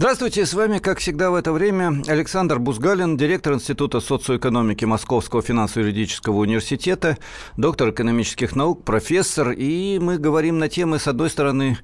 Здравствуйте, 0.00 0.46
с 0.46 0.54
вами, 0.54 0.78
как 0.78 0.98
всегда 0.98 1.30
в 1.30 1.34
это 1.34 1.52
время, 1.52 2.02
Александр 2.06 2.58
Бузгалин, 2.58 3.18
директор 3.18 3.52
Института 3.52 4.00
социоэкономики 4.00 4.86
Московского 4.86 5.42
финансово-юридического 5.42 6.36
университета, 6.38 7.18
доктор 7.58 7.90
экономических 7.90 8.56
наук, 8.56 8.82
профессор, 8.82 9.50
и 9.50 9.98
мы 9.98 10.16
говорим 10.16 10.58
на 10.58 10.70
темы, 10.70 10.98
с 10.98 11.06
одной 11.06 11.28
стороны, 11.28 11.76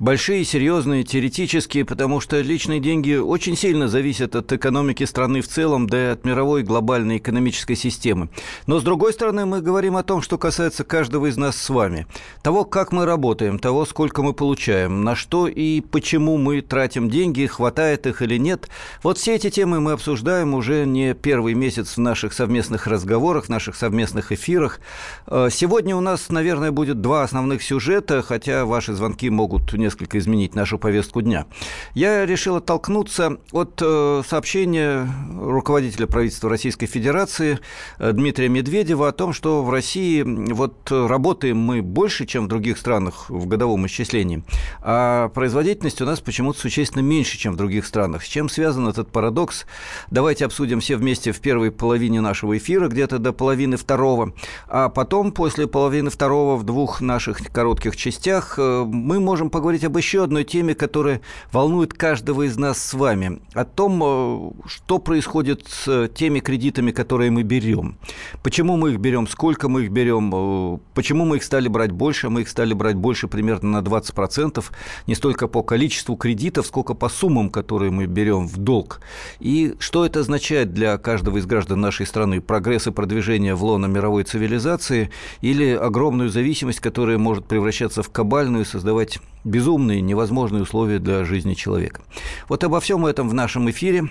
большие, 0.00 0.46
серьезные, 0.46 1.04
теоретические, 1.04 1.84
потому 1.84 2.20
что 2.20 2.40
личные 2.40 2.80
деньги 2.80 3.14
очень 3.14 3.54
сильно 3.54 3.86
зависят 3.86 4.34
от 4.34 4.50
экономики 4.50 5.04
страны 5.04 5.42
в 5.42 5.48
целом, 5.48 5.86
да 5.86 6.02
и 6.02 6.12
от 6.12 6.24
мировой 6.24 6.62
глобальной 6.62 7.18
экономической 7.18 7.74
системы. 7.74 8.30
Но, 8.66 8.80
с 8.80 8.82
другой 8.82 9.12
стороны, 9.12 9.44
мы 9.44 9.60
говорим 9.60 9.96
о 9.96 10.02
том, 10.02 10.22
что 10.22 10.38
касается 10.38 10.84
каждого 10.84 11.26
из 11.26 11.36
нас 11.36 11.56
с 11.56 11.68
вами. 11.68 12.06
Того, 12.42 12.64
как 12.64 12.92
мы 12.92 13.04
работаем, 13.04 13.58
того, 13.58 13.84
сколько 13.84 14.22
мы 14.22 14.32
получаем, 14.32 15.04
на 15.04 15.14
что 15.14 15.46
и 15.46 15.82
почему 15.82 16.38
мы 16.38 16.62
тратим 16.62 17.10
деньги, 17.10 17.44
хватает 17.44 18.06
их 18.06 18.22
или 18.22 18.38
нет. 18.38 18.68
Вот 19.02 19.18
все 19.18 19.34
эти 19.34 19.50
темы 19.50 19.80
мы 19.80 19.92
обсуждаем 19.92 20.54
уже 20.54 20.86
не 20.86 21.12
первый 21.12 21.52
месяц 21.52 21.98
в 21.98 22.00
наших 22.00 22.32
совместных 22.32 22.86
разговорах, 22.86 23.44
в 23.44 23.48
наших 23.50 23.76
совместных 23.76 24.32
эфирах. 24.32 24.80
Э, 25.26 25.48
сегодня 25.52 25.94
у 25.94 26.00
нас, 26.00 26.30
наверное, 26.30 26.72
будет 26.72 27.02
два 27.02 27.22
основных 27.22 27.62
сюжета, 27.62 28.22
хотя 28.22 28.64
ваши 28.64 28.94
звонки 28.94 29.28
могут 29.28 29.74
не 29.74 29.89
несколько 29.90 30.18
изменить 30.18 30.54
нашу 30.54 30.78
повестку 30.78 31.20
дня. 31.20 31.46
Я 31.94 32.24
решил 32.24 32.56
оттолкнуться 32.56 33.38
от 33.50 33.82
э, 33.82 34.22
сообщения 34.24 35.08
руководителя 35.36 36.06
правительства 36.06 36.48
Российской 36.48 36.86
Федерации 36.86 37.58
э, 37.98 38.12
Дмитрия 38.12 38.48
Медведева 38.48 39.08
о 39.08 39.12
том, 39.12 39.32
что 39.32 39.64
в 39.64 39.70
России 39.70 40.22
вот 40.22 40.92
работаем 40.92 41.58
мы 41.58 41.82
больше, 41.82 42.24
чем 42.24 42.44
в 42.44 42.48
других 42.48 42.78
странах 42.78 43.28
в 43.30 43.46
годовом 43.46 43.84
исчислении, 43.86 44.44
а 44.80 45.28
производительность 45.30 46.00
у 46.00 46.06
нас 46.06 46.20
почему-то 46.20 46.60
существенно 46.60 47.02
меньше, 47.02 47.36
чем 47.36 47.54
в 47.54 47.56
других 47.56 47.84
странах. 47.84 48.22
С 48.22 48.28
чем 48.28 48.48
связан 48.48 48.86
этот 48.86 49.10
парадокс? 49.10 49.66
Давайте 50.12 50.44
обсудим 50.44 50.78
все 50.78 50.94
вместе 50.94 51.32
в 51.32 51.40
первой 51.40 51.72
половине 51.72 52.20
нашего 52.20 52.56
эфира, 52.56 52.86
где-то 52.86 53.18
до 53.18 53.32
половины 53.32 53.76
второго, 53.76 54.34
а 54.68 54.88
потом, 54.88 55.32
после 55.32 55.66
половины 55.66 56.10
второго, 56.10 56.56
в 56.56 56.62
двух 56.62 57.00
наших 57.00 57.38
коротких 57.50 57.96
частях, 57.96 58.54
э, 58.56 58.84
мы 58.86 59.18
можем 59.18 59.50
поговорить 59.50 59.79
поговорить 59.80 59.84
об 59.84 59.96
еще 59.96 60.24
одной 60.24 60.44
теме, 60.44 60.74
которая 60.74 61.20
волнует 61.52 61.94
каждого 61.94 62.42
из 62.42 62.56
нас 62.56 62.78
с 62.78 62.94
вами. 62.94 63.40
О 63.54 63.64
том, 63.64 64.02
э, 64.02 64.50
что 64.66 64.98
происходит 64.98 65.66
с 65.68 66.08
теми 66.08 66.40
кредитами, 66.40 66.92
которые 66.92 67.30
мы 67.30 67.42
берем. 67.42 67.96
Почему 68.42 68.76
мы 68.76 68.92
их 68.92 69.00
берем, 69.00 69.26
сколько 69.26 69.68
мы 69.68 69.84
их 69.84 69.90
берем, 69.90 70.32
э, 70.34 70.78
почему 70.94 71.24
мы 71.24 71.36
их 71.36 71.44
стали 71.44 71.68
брать 71.68 71.90
больше. 71.90 72.28
Мы 72.28 72.42
их 72.42 72.48
стали 72.48 72.74
брать 72.74 72.96
больше 72.96 73.28
примерно 73.28 73.80
на 73.80 73.82
20%. 73.82 74.72
Не 75.06 75.14
столько 75.14 75.48
по 75.48 75.62
количеству 75.62 76.16
кредитов, 76.16 76.66
сколько 76.66 76.94
по 76.94 77.08
суммам, 77.08 77.50
которые 77.50 77.90
мы 77.90 78.06
берем 78.06 78.46
в 78.46 78.56
долг. 78.56 79.00
И 79.40 79.74
что 79.78 80.04
это 80.04 80.20
означает 80.20 80.72
для 80.72 80.98
каждого 80.98 81.38
из 81.38 81.46
граждан 81.46 81.80
нашей 81.80 82.06
страны? 82.06 82.40
Прогресс 82.40 82.86
и 82.86 82.90
продвижение 82.90 83.54
в 83.54 83.64
лоно 83.64 83.86
мировой 83.86 84.24
цивилизации 84.24 85.10
или 85.42 85.70
огромную 85.70 86.28
зависимость, 86.30 86.80
которая 86.80 87.18
может 87.18 87.46
превращаться 87.46 88.02
в 88.02 88.10
кабальную 88.10 88.64
и 88.64 88.66
создавать 88.66 89.20
безумные, 89.44 90.00
невозможные 90.00 90.62
условия 90.62 90.98
для 90.98 91.24
жизни 91.24 91.54
человека. 91.54 92.02
Вот 92.48 92.64
обо 92.64 92.80
всем 92.80 93.06
этом 93.06 93.28
в 93.28 93.34
нашем 93.34 93.70
эфире. 93.70 94.10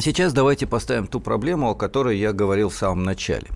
Сейчас 0.00 0.32
давайте 0.32 0.66
поставим 0.66 1.06
ту 1.06 1.20
проблему, 1.20 1.70
о 1.70 1.74
которой 1.76 2.18
я 2.18 2.32
говорил 2.32 2.68
в 2.68 2.74
самом 2.74 3.04
начале. 3.04 3.46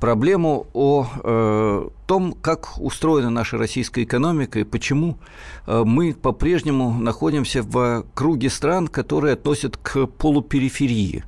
Проблему 0.00 0.66
о 0.72 1.06
э, 1.22 1.88
том, 2.06 2.32
как 2.32 2.78
устроена 2.78 3.28
наша 3.28 3.58
российская 3.58 4.02
экономика 4.02 4.60
и 4.60 4.64
почему 4.64 5.18
э, 5.66 5.82
мы 5.84 6.14
по-прежнему 6.14 6.98
находимся 6.98 7.62
в 7.62 8.06
круге 8.14 8.48
стран, 8.48 8.88
которые 8.88 9.34
относят 9.34 9.76
к 9.76 10.06
полупериферии 10.06 11.22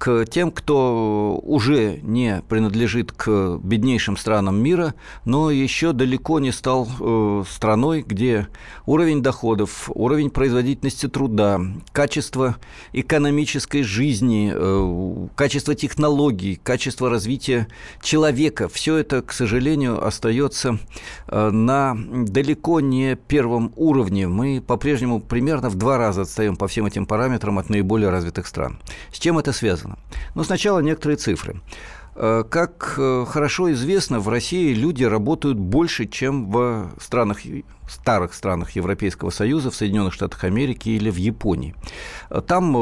к 0.00 0.24
тем, 0.24 0.50
кто 0.50 1.38
уже 1.42 1.98
не 2.00 2.42
принадлежит 2.48 3.12
к 3.12 3.58
беднейшим 3.62 4.16
странам 4.16 4.56
мира, 4.56 4.94
но 5.26 5.50
еще 5.50 5.92
далеко 5.92 6.40
не 6.40 6.52
стал 6.52 6.88
э, 6.88 7.44
страной, 7.46 8.00
где 8.00 8.48
уровень 8.86 9.22
доходов, 9.22 9.90
уровень 9.94 10.30
производительности 10.30 11.06
труда, 11.06 11.60
качество 11.92 12.56
экономической 12.94 13.82
жизни, 13.82 14.50
э, 14.54 15.28
качество 15.34 15.74
технологий, 15.74 16.58
качество 16.62 17.10
развития 17.10 17.68
человека, 18.00 18.70
все 18.70 18.96
это, 18.96 19.20
к 19.20 19.34
сожалению, 19.34 20.02
остается 20.02 20.78
э, 21.26 21.50
на 21.50 21.94
далеко 21.94 22.80
не 22.80 23.16
первом 23.16 23.74
уровне. 23.76 24.28
Мы 24.28 24.62
по-прежнему 24.66 25.20
примерно 25.20 25.68
в 25.68 25.74
два 25.74 25.98
раза 25.98 26.22
отстаем 26.22 26.56
по 26.56 26.68
всем 26.68 26.86
этим 26.86 27.04
параметрам 27.04 27.58
от 27.58 27.68
наиболее 27.68 28.08
развитых 28.08 28.46
стран. 28.46 28.80
С 29.12 29.18
чем 29.18 29.38
это 29.38 29.52
связано? 29.52 29.89
Связано. 29.90 29.98
Но 30.34 30.44
сначала 30.44 30.80
некоторые 30.80 31.16
цифры. 31.16 31.60
Э, 32.14 32.44
как 32.48 32.94
э, 32.98 33.24
хорошо 33.28 33.72
известно, 33.72 34.20
в 34.20 34.28
России 34.28 34.74
люди 34.74 35.04
работают 35.04 35.58
больше, 35.58 36.06
чем 36.06 36.50
в 36.50 36.90
странах, 37.00 37.38
старых 37.88 38.34
странах 38.34 38.72
Европейского 38.72 39.30
Союза, 39.30 39.70
в 39.70 39.74
Соединенных 39.74 40.14
Штатах 40.14 40.44
Америки 40.44 40.90
или 40.90 41.10
в 41.10 41.16
Японии. 41.16 41.74
Там 42.46 42.76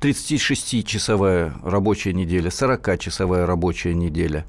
36-часовая 0.00 1.48
э, 1.48 1.70
рабочая 1.70 2.12
неделя, 2.12 2.48
40-часовая 2.50 3.46
рабочая 3.46 3.94
неделя. 3.94 4.44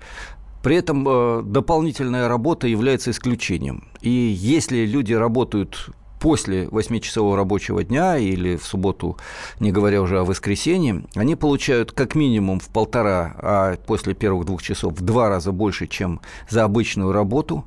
При 0.62 0.76
этом 0.76 1.06
дополнительная 1.54 2.28
работа 2.28 2.68
является 2.68 3.12
исключением. 3.12 3.88
И 4.02 4.10
если 4.10 4.86
люди 4.86 5.14
работают 5.14 5.90
после 6.20 6.66
8-часового 6.66 7.36
рабочего 7.36 7.84
дня 7.84 8.18
или 8.18 8.56
в 8.56 8.66
субботу, 8.66 9.18
не 9.60 9.72
говоря 9.72 10.02
уже 10.02 10.20
о 10.20 10.24
воскресенье, 10.24 11.04
они 11.16 11.36
получают 11.36 11.92
как 11.92 12.16
минимум 12.16 12.60
в 12.60 12.68
полтора, 12.70 13.36
а 13.38 13.78
после 13.78 14.14
первых 14.14 14.46
двух 14.46 14.62
часов 14.62 14.94
в 14.94 15.02
два 15.02 15.30
раза 15.30 15.52
больше, 15.52 15.88
чем 15.88 16.22
за 16.50 16.64
обычную 16.64 17.12
работу 17.12 17.66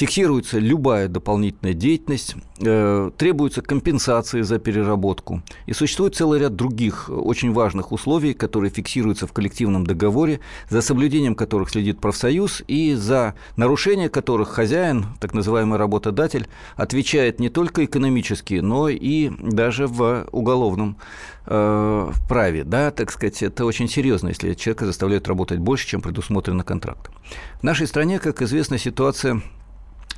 фиксируется 0.00 0.58
любая 0.58 1.08
дополнительная 1.08 1.74
деятельность, 1.74 2.34
э, 2.58 3.10
требуются 3.18 3.60
компенсации 3.60 4.40
за 4.40 4.58
переработку. 4.58 5.42
И 5.66 5.74
существует 5.74 6.14
целый 6.14 6.40
ряд 6.40 6.56
других 6.56 7.10
очень 7.10 7.52
важных 7.52 7.92
условий, 7.92 8.32
которые 8.32 8.70
фиксируются 8.70 9.26
в 9.26 9.32
коллективном 9.34 9.86
договоре, 9.86 10.40
за 10.70 10.80
соблюдением 10.80 11.34
которых 11.34 11.68
следит 11.68 12.00
профсоюз 12.00 12.62
и 12.66 12.94
за 12.94 13.34
нарушение 13.56 14.08
которых 14.08 14.48
хозяин, 14.48 15.04
так 15.20 15.34
называемый 15.34 15.78
работодатель, 15.78 16.48
отвечает 16.76 17.38
не 17.38 17.50
только 17.50 17.84
экономически, 17.84 18.54
но 18.54 18.88
и 18.88 19.30
даже 19.38 19.86
в 19.86 20.26
уголовном 20.32 20.96
э, 21.44 22.10
праве. 22.26 22.64
Да, 22.64 22.90
так 22.90 23.12
сказать, 23.12 23.42
это 23.42 23.66
очень 23.66 23.86
серьезно, 23.86 24.28
если 24.28 24.54
человека 24.54 24.86
заставляют 24.86 25.28
работать 25.28 25.58
больше, 25.58 25.86
чем 25.86 26.00
предусмотрено 26.00 26.64
контрактом. 26.64 27.12
В 27.60 27.64
нашей 27.64 27.86
стране, 27.86 28.18
как 28.18 28.40
известно, 28.40 28.78
ситуация 28.78 29.42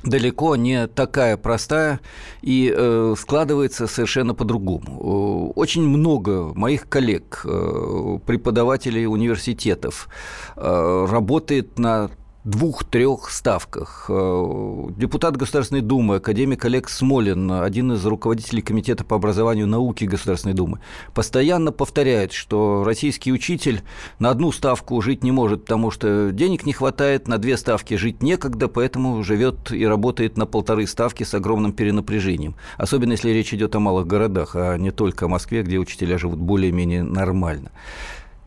далеко 0.03 0.55
не 0.55 0.87
такая 0.87 1.37
простая 1.37 1.99
и 2.41 2.73
э, 2.75 3.15
складывается 3.17 3.87
совершенно 3.87 4.33
по-другому. 4.33 5.51
Очень 5.55 5.87
много 5.87 6.53
моих 6.53 6.89
коллег, 6.89 7.41
э, 7.45 8.19
преподавателей 8.25 9.07
университетов, 9.07 10.09
э, 10.55 11.07
работает 11.09 11.79
на 11.79 12.11
двух-трех 12.43 13.29
ставках. 13.29 14.05
Э, 14.09 14.87
депутат 14.97 15.37
Государственной 15.37 15.81
Думы, 15.81 16.17
академик 16.17 16.65
Олег 16.65 16.89
Смолин, 16.89 17.51
один 17.51 17.93
из 17.93 18.05
руководителей 18.05 18.61
Комитета 18.61 19.05
по 19.05 19.15
образованию 19.15 19.65
и 19.65 19.69
науке 19.69 20.05
Государственной 20.05 20.53
Думы, 20.53 20.79
постоянно 21.13 21.71
повторяет, 21.71 22.33
что 22.33 22.83
российский 22.83 23.31
учитель 23.31 23.81
на 24.19 24.29
одну 24.29 24.51
ставку 24.51 25.01
жить 25.01 25.23
не 25.23 25.31
может, 25.31 25.61
потому 25.61 25.89
что 25.89 26.31
денег 26.31 26.65
не 26.65 26.73
хватает, 26.73 27.27
на 27.27 27.37
две 27.37 27.55
ставки 27.55 27.93
жить 27.95 28.21
некогда, 28.21 28.67
поэтому 28.67 29.23
живет 29.23 29.71
и 29.71 29.85
работает 29.85 30.35
на 30.37 30.45
полторы 30.45 30.85
ставки 30.85 31.23
с 31.23 31.33
огромным 31.33 31.71
перенапряжением. 31.71 32.55
Особенно 32.77 33.13
если 33.13 33.29
речь 33.29 33.53
идет 33.53 33.75
о 33.75 33.79
малых 33.79 34.05
городах, 34.05 34.55
а 34.55 34.77
не 34.77 34.91
только 34.91 35.25
о 35.25 35.29
Москве, 35.29 35.63
где 35.63 35.77
учителя 35.77 36.17
живут 36.17 36.39
более-менее 36.39 37.03
нормально. 37.03 37.71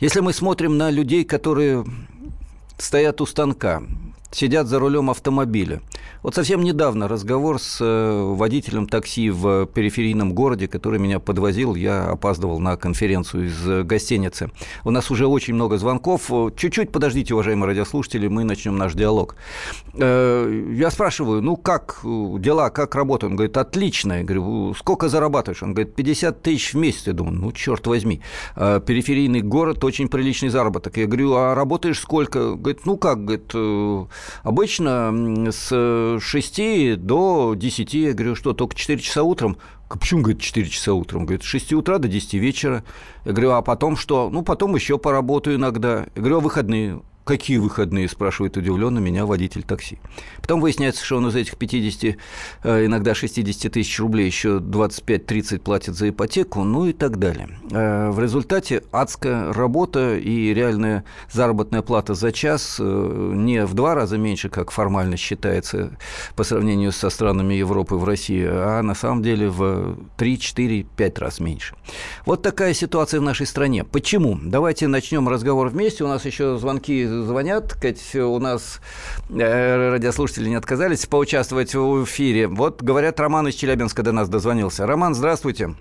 Если 0.01 0.21
мы 0.21 0.35
смотрим 0.35 0.77
на 0.77 0.91
людей, 0.91 1.25
которые 1.25 1.87
стоят 2.79 3.21
у 3.21 3.27
станка, 3.27 3.83
сидят 4.31 4.67
за 4.67 4.79
рулем 4.79 5.11
автомобиля. 5.11 5.81
Вот 6.23 6.35
совсем 6.35 6.63
недавно 6.63 7.09
разговор 7.09 7.61
с 7.61 7.79
э, 7.81 8.35
водителем 8.35 8.89
такси 8.89 9.31
в 9.31 9.67
периферийном 9.67 10.35
городе, 10.35 10.69
который 10.69 10.99
меня 10.99 11.21
подвозил, 11.21 11.75
я 11.75 12.05
опаздывал 12.05 12.59
на 12.59 12.77
конференцию 12.77 13.47
из 13.47 13.87
гостиницы. 13.87 14.51
У 14.85 14.91
нас 14.91 15.11
уже 15.11 15.27
очень 15.27 15.55
много 15.55 15.79
звонков. 15.79 16.31
Чуть-чуть 16.57 16.91
подождите, 16.91 17.35
уважаемые 17.35 17.69
радиослушатели, 17.69 18.29
мы 18.29 18.45
начнем 18.45 18.77
наш 18.77 18.95
диалог. 18.95 19.37
Э, 19.95 20.73
я 20.75 20.91
спрашиваю, 20.91 21.43
ну 21.43 21.57
как 21.57 22.01
дела, 22.03 22.71
как 22.71 22.95
работа? 22.95 23.27
Он 23.27 23.37
говорит, 23.37 23.57
отлично. 23.57 24.15
Я 24.15 24.25
говорю, 24.25 24.75
сколько 24.75 25.09
зарабатываешь? 25.09 25.63
Он 25.63 25.75
говорит, 25.75 25.95
50 25.95 26.43
тысяч 26.43 26.75
в 26.75 26.77
месяц. 26.77 27.07
Я 27.07 27.13
думаю, 27.13 27.37
ну 27.37 27.53
черт 27.53 27.87
возьми. 27.87 28.21
Э, 28.57 28.81
периферийный 28.85 29.43
город, 29.43 29.85
очень 29.85 30.09
приличный 30.09 30.49
заработок. 30.49 30.97
Я 30.97 31.07
говорю, 31.07 31.35
а 31.35 31.55
работаешь 31.55 32.01
сколько? 32.01 32.55
Говорит, 32.55 32.85
ну 32.85 32.97
как, 32.97 33.25
говорит, 33.25 33.53
Обычно 34.43 35.51
с 35.51 36.19
6 36.21 36.97
до 36.97 37.55
10, 37.57 37.95
я 37.95 38.13
говорю, 38.13 38.35
что, 38.35 38.53
только 38.53 38.75
4 38.75 38.99
часа 39.01 39.23
утром? 39.23 39.57
Почему, 39.89 40.23
говорит, 40.23 40.41
4 40.41 40.69
часа 40.69 40.93
утром? 40.95 41.27
Говорит, 41.27 41.43
с 41.43 41.47
6 41.47 41.73
утра 41.75 41.99
до 41.99 42.09
10 42.09 42.35
вечера. 42.35 42.85
Я 43.25 43.33
говорю, 43.33 43.53
а 43.53 43.63
потом 43.63 43.97
что? 43.97 44.31
Ну, 44.31 44.43
потом 44.43 44.75
еще 44.75 44.99
поработаю 44.99 45.57
иногда. 45.57 46.07
Я 46.15 46.21
говорю, 46.21 46.39
а 46.39 46.41
выходные? 46.41 47.01
Какие 47.27 47.59
выходные, 47.59 48.09
спрашивает 48.09 48.57
удивленно 48.57 49.01
меня 49.01 49.27
водитель 49.27 49.65
такси. 49.65 49.99
Потом 50.41 50.61
выясняется, 50.61 51.05
что 51.05 51.17
он 51.17 51.27
из 51.27 51.35
этих 51.35 51.57
50, 51.57 52.17
э, 52.63 52.87
иногда 52.87 53.17
60 53.17 53.73
тысяч 53.73 53.99
рублей 53.99 54.27
еще 54.27 54.61
25-30 54.61 55.59
платит 55.59 55.97
за 55.97 56.11
ипотеку, 56.11 56.63
ну 56.63 56.87
и 56.87 56.93
так 56.93 57.19
далее. 57.19 57.49
Э, 57.73 58.11
в 58.11 58.21
результате 58.21 58.85
адская 58.93 59.53
работа 59.53 60.17
и 60.17 60.55
реальная 60.55 61.05
заработная 61.29 61.83
плата 61.83 62.15
за 62.15 62.31
час 62.31 62.77
э, 62.79 63.33
не 63.35 63.67
в 63.67 63.75
два 63.75 63.97
раза 63.97 64.19
меньше, 64.19 64.49
как 64.49 64.71
формально 64.71 65.17
считается 65.17 65.99
по 66.37 66.45
сравнению 66.45 66.93
со 66.93 67.11
странами 67.11 67.55
Европы 67.55 67.97
в 67.97 68.05
России, 68.05 68.47
а 68.49 68.83
на 68.83 68.95
самом 68.95 69.25
деле 69.25 69.49
в 69.49 69.97
3, 70.17 70.39
4, 70.39 70.85
5 70.85 71.19
раз 71.19 71.41
меньше. 71.41 71.75
Вот 72.25 72.43
такая 72.43 72.73
ситуация 72.73 73.19
в 73.19 73.25
нашей 73.25 73.47
стране. 73.47 73.83
Почему? 73.83 74.39
Давайте 74.41 74.87
начнем 74.87 75.29
разговор 75.29 75.71
вместе. 75.71 76.05
У 76.05 76.09
нас 76.09 76.25
еще 76.25 76.57
звонки 76.57 77.16
звонят, 77.23 77.75
Кать, 77.75 78.15
у 78.15 78.39
нас 78.39 78.81
э, 79.31 79.91
радиослушатели 79.91 80.49
не 80.49 80.55
отказались 80.55 81.07
поучаствовать 81.07 81.75
в 81.75 82.05
эфире. 82.05 82.49
Вот, 82.49 82.83
говорят, 82.83 83.19
Роман 83.21 83.49
из 83.49 83.55
Челябинска 83.55 84.03
до 84.03 84.13
нас 84.13 84.29
дозвонился. 84.29 84.87
Роман, 84.87 85.15
здравствуйте. 85.15 85.75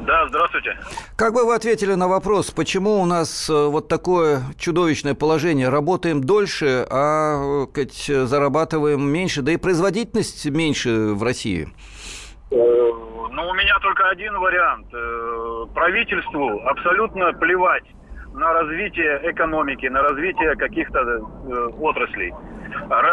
Да, 0.00 0.26
здравствуйте. 0.28 0.76
Как 1.16 1.32
бы 1.32 1.44
вы 1.44 1.54
ответили 1.54 1.94
на 1.94 2.08
вопрос, 2.08 2.50
почему 2.50 3.00
у 3.00 3.06
нас 3.06 3.48
э, 3.48 3.52
вот 3.52 3.88
такое 3.88 4.42
чудовищное 4.58 5.14
положение? 5.14 5.68
Работаем 5.68 6.22
дольше, 6.22 6.86
а 6.90 7.66
как, 7.66 7.92
зарабатываем 7.92 9.08
меньше, 9.08 9.42
да 9.42 9.52
и 9.52 9.56
производительность 9.56 10.46
меньше 10.46 11.14
в 11.14 11.22
России? 11.22 11.68
Э, 12.50 12.56
ну, 12.56 13.48
у 13.48 13.54
меня 13.54 13.78
только 13.80 14.08
один 14.08 14.36
вариант. 14.38 14.88
Правительству 15.74 16.60
абсолютно 16.66 17.32
плевать 17.34 17.84
на 18.36 18.52
развитие 18.52 19.18
экономики, 19.30 19.86
на 19.86 20.02
развитие 20.02 20.54
каких-то 20.56 20.98
э, 21.00 21.20
отраслей. 21.80 22.32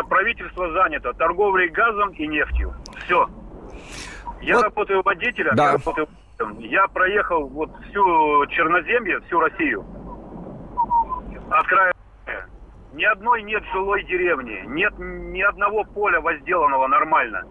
Правительство 0.09 0.71
занято 0.73 1.13
торговлей 1.13 1.69
газом 1.69 2.09
и 2.09 2.27
нефтью. 2.27 2.73
Все. 3.05 3.27
Я 4.41 4.55
вот. 4.55 4.63
работаю 4.65 5.01
водителем, 5.03 5.55
да. 5.55 5.65
я 5.65 5.71
работаю 5.71 6.07
я 6.59 6.87
проехал 6.87 7.47
вот 7.47 7.69
всю 7.89 8.45
Черноземье, 8.47 9.21
всю 9.21 9.39
Россию. 9.39 9.85
От 11.49 11.65
края. 11.67 11.93
Ни 12.93 13.05
одной 13.05 13.43
нет 13.43 13.63
жилой 13.71 14.03
деревни, 14.03 14.63
нет 14.67 14.93
ни 14.97 15.41
одного 15.41 15.85
поля 15.85 16.19
возделанного 16.19 16.87
нормально. 16.87 17.43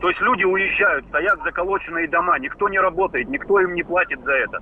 То 0.00 0.08
есть 0.08 0.20
люди 0.20 0.44
уезжают, 0.44 1.06
стоят 1.06 1.40
заколоченные 1.42 2.08
дома, 2.08 2.38
никто 2.38 2.68
не 2.68 2.78
работает, 2.78 3.28
никто 3.28 3.60
им 3.60 3.74
не 3.74 3.82
платит 3.82 4.20
за 4.24 4.32
это 4.32 4.58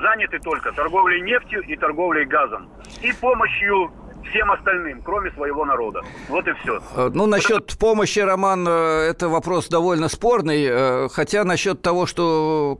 заняты 0.00 0.38
только 0.38 0.72
торговлей 0.72 1.20
нефтью 1.20 1.62
и 1.62 1.76
торговлей 1.76 2.24
газом. 2.24 2.68
И 3.02 3.12
помощью 3.12 3.90
всем 4.30 4.50
остальным, 4.50 5.02
кроме 5.02 5.30
своего 5.32 5.64
народа. 5.64 6.00
Вот 6.28 6.46
и 6.46 6.52
все. 6.62 6.80
Э, 6.96 7.10
ну, 7.12 7.26
насчет 7.26 7.76
помощи, 7.78 8.20
Роман, 8.20 8.66
э, 8.68 9.10
это 9.10 9.28
вопрос 9.28 9.68
довольно 9.68 10.08
спорный. 10.08 10.64
Э, 10.68 11.08
хотя 11.10 11.44
насчет 11.44 11.82
того, 11.82 12.06
что 12.06 12.78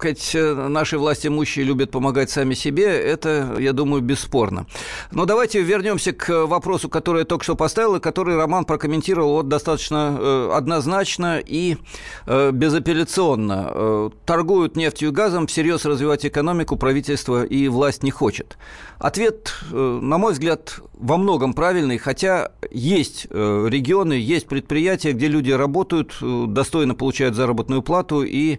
наши 0.68 0.98
власти 0.98 1.26
имущие 1.26 1.64
любят 1.64 1.90
помогать 1.90 2.30
сами 2.30 2.54
себе, 2.54 2.86
это, 2.86 3.56
я 3.58 3.72
думаю, 3.72 4.02
бесспорно. 4.02 4.66
Но 5.10 5.24
давайте 5.24 5.62
вернемся 5.62 6.12
к 6.12 6.46
вопросу, 6.46 6.88
который 6.88 7.20
я 7.20 7.24
только 7.24 7.44
что 7.44 7.56
поставил, 7.56 7.96
и 7.96 8.00
который 8.00 8.36
Роман 8.36 8.64
прокомментировал 8.64 9.34
вот 9.34 9.48
достаточно 9.48 10.56
однозначно 10.56 11.40
и 11.44 11.76
безапелляционно. 12.26 14.10
Торгуют 14.24 14.76
нефтью 14.76 15.08
и 15.08 15.12
газом, 15.12 15.46
всерьез 15.46 15.84
развивать 15.84 16.24
экономику 16.26 16.76
правительство 16.76 17.44
и 17.44 17.68
власть 17.68 18.02
не 18.02 18.10
хочет. 18.10 18.56
Ответ, 18.98 19.54
на 19.70 20.18
мой 20.18 20.32
взгляд, 20.32 20.80
во 20.92 21.16
многом 21.16 21.31
многом 21.32 21.55
правильный, 21.55 21.96
хотя 21.96 22.50
есть 22.70 23.26
э, 23.31 23.67
регионы, 23.70 24.12
есть 24.12 24.46
предприятия, 24.46 25.12
где 25.12 25.29
люди 25.29 25.50
работают, 25.50 26.14
э, 26.20 26.44
достойно 26.46 26.94
получают 26.94 27.34
заработную 27.37 27.81
плату 27.81 28.23
и 28.23 28.58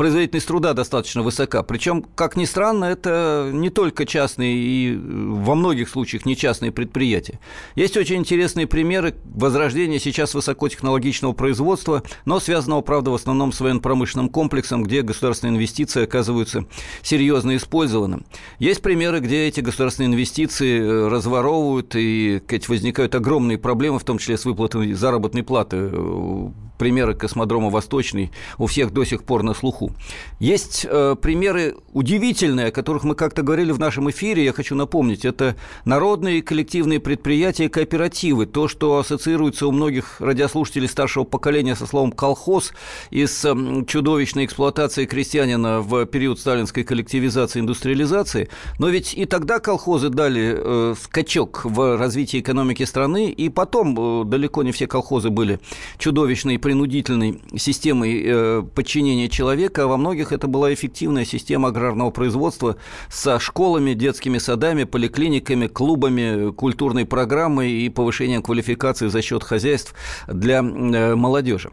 производительность 0.00 0.46
труда 0.46 0.72
достаточно 0.72 1.20
высока. 1.20 1.62
Причем, 1.62 2.02
как 2.14 2.34
ни 2.34 2.46
странно, 2.46 2.86
это 2.86 3.50
не 3.52 3.68
только 3.68 4.06
частные 4.06 4.56
и 4.56 4.94
э, 4.94 4.98
во 4.98 5.54
многих 5.54 5.90
случаях 5.90 6.24
не 6.24 6.38
частные 6.38 6.72
предприятия. 6.72 7.38
Есть 7.74 7.98
очень 7.98 8.16
интересные 8.16 8.66
примеры 8.66 9.14
возрождения 9.26 9.98
сейчас 9.98 10.32
высокотехнологичного 10.32 11.34
производства, 11.34 12.02
но 12.24 12.40
связанного, 12.40 12.80
правда, 12.80 13.10
в 13.10 13.14
основном 13.14 13.52
с 13.52 13.60
военно-промышленным 13.60 14.30
комплексом, 14.30 14.84
где 14.84 15.02
государственные 15.02 15.56
инвестиции 15.56 16.04
оказываются 16.04 16.64
серьезно 17.02 17.56
использованы. 17.56 18.20
Есть 18.58 18.80
примеры, 18.80 19.20
где 19.20 19.48
эти 19.48 19.60
государственные 19.60 20.14
инвестиции 20.14 20.80
э, 20.80 21.08
разворовывают 21.08 21.94
и 21.94 22.40
возникают 22.68 23.14
огромные 23.14 23.58
проблемы, 23.58 23.98
в 23.98 24.04
том 24.04 24.16
числе 24.16 24.38
с 24.38 24.46
выплатой 24.46 24.94
заработной 24.94 25.42
платы 25.42 25.90
э, 25.92 26.48
примеры 26.80 27.14
космодрома 27.14 27.68
«Восточный» 27.68 28.32
у 28.56 28.66
всех 28.66 28.90
до 28.90 29.04
сих 29.04 29.24
пор 29.24 29.42
на 29.42 29.52
слуху. 29.52 29.92
Есть 30.38 30.86
э, 30.88 31.14
примеры 31.20 31.76
удивительные, 31.92 32.68
о 32.68 32.70
которых 32.70 33.04
мы 33.04 33.14
как-то 33.14 33.42
говорили 33.42 33.70
в 33.70 33.78
нашем 33.78 34.08
эфире, 34.08 34.44
я 34.44 34.54
хочу 34.54 34.74
напомнить. 34.74 35.26
Это 35.26 35.56
народные 35.84 36.40
коллективные 36.40 36.98
предприятия 36.98 37.66
и 37.66 37.68
кооперативы. 37.68 38.46
То, 38.46 38.66
что 38.66 38.98
ассоциируется 38.98 39.66
у 39.66 39.72
многих 39.72 40.22
радиослушателей 40.22 40.88
старшего 40.88 41.24
поколения 41.24 41.76
со 41.76 41.86
словом 41.86 42.12
«колхоз» 42.12 42.72
и 43.10 43.26
с 43.26 43.44
э, 43.44 43.84
чудовищной 43.86 44.46
эксплуатацией 44.46 45.06
крестьянина 45.06 45.82
в 45.82 46.06
период 46.06 46.40
сталинской 46.40 46.84
коллективизации 46.84 47.60
индустриализации. 47.60 48.48
Но 48.78 48.88
ведь 48.88 49.12
и 49.12 49.26
тогда 49.26 49.58
колхозы 49.58 50.08
дали 50.08 50.54
э, 50.56 50.94
скачок 50.98 51.66
в 51.66 51.98
развитии 51.98 52.40
экономики 52.40 52.84
страны, 52.84 53.30
и 53.30 53.50
потом 53.50 54.22
э, 54.22 54.24
далеко 54.24 54.62
не 54.62 54.72
все 54.72 54.86
колхозы 54.86 55.28
были 55.28 55.60
чудовищные 55.98 56.58
принудительной 56.70 57.42
системой 57.56 58.22
э, 58.24 58.62
подчинения 58.76 59.28
человека, 59.28 59.82
а 59.82 59.86
во 59.88 59.96
многих 59.96 60.30
это 60.30 60.46
была 60.46 60.72
эффективная 60.72 61.24
система 61.24 61.70
аграрного 61.70 62.12
производства 62.12 62.76
со 63.08 63.40
школами, 63.40 63.92
детскими 63.94 64.38
садами, 64.38 64.84
поликлиниками, 64.84 65.66
клубами, 65.66 66.52
культурной 66.52 67.06
программой 67.06 67.72
и 67.72 67.88
повышением 67.88 68.40
квалификации 68.40 69.08
за 69.08 69.20
счет 69.20 69.42
хозяйств 69.42 69.94
для 70.28 70.58
э, 70.58 71.14
молодежи. 71.16 71.72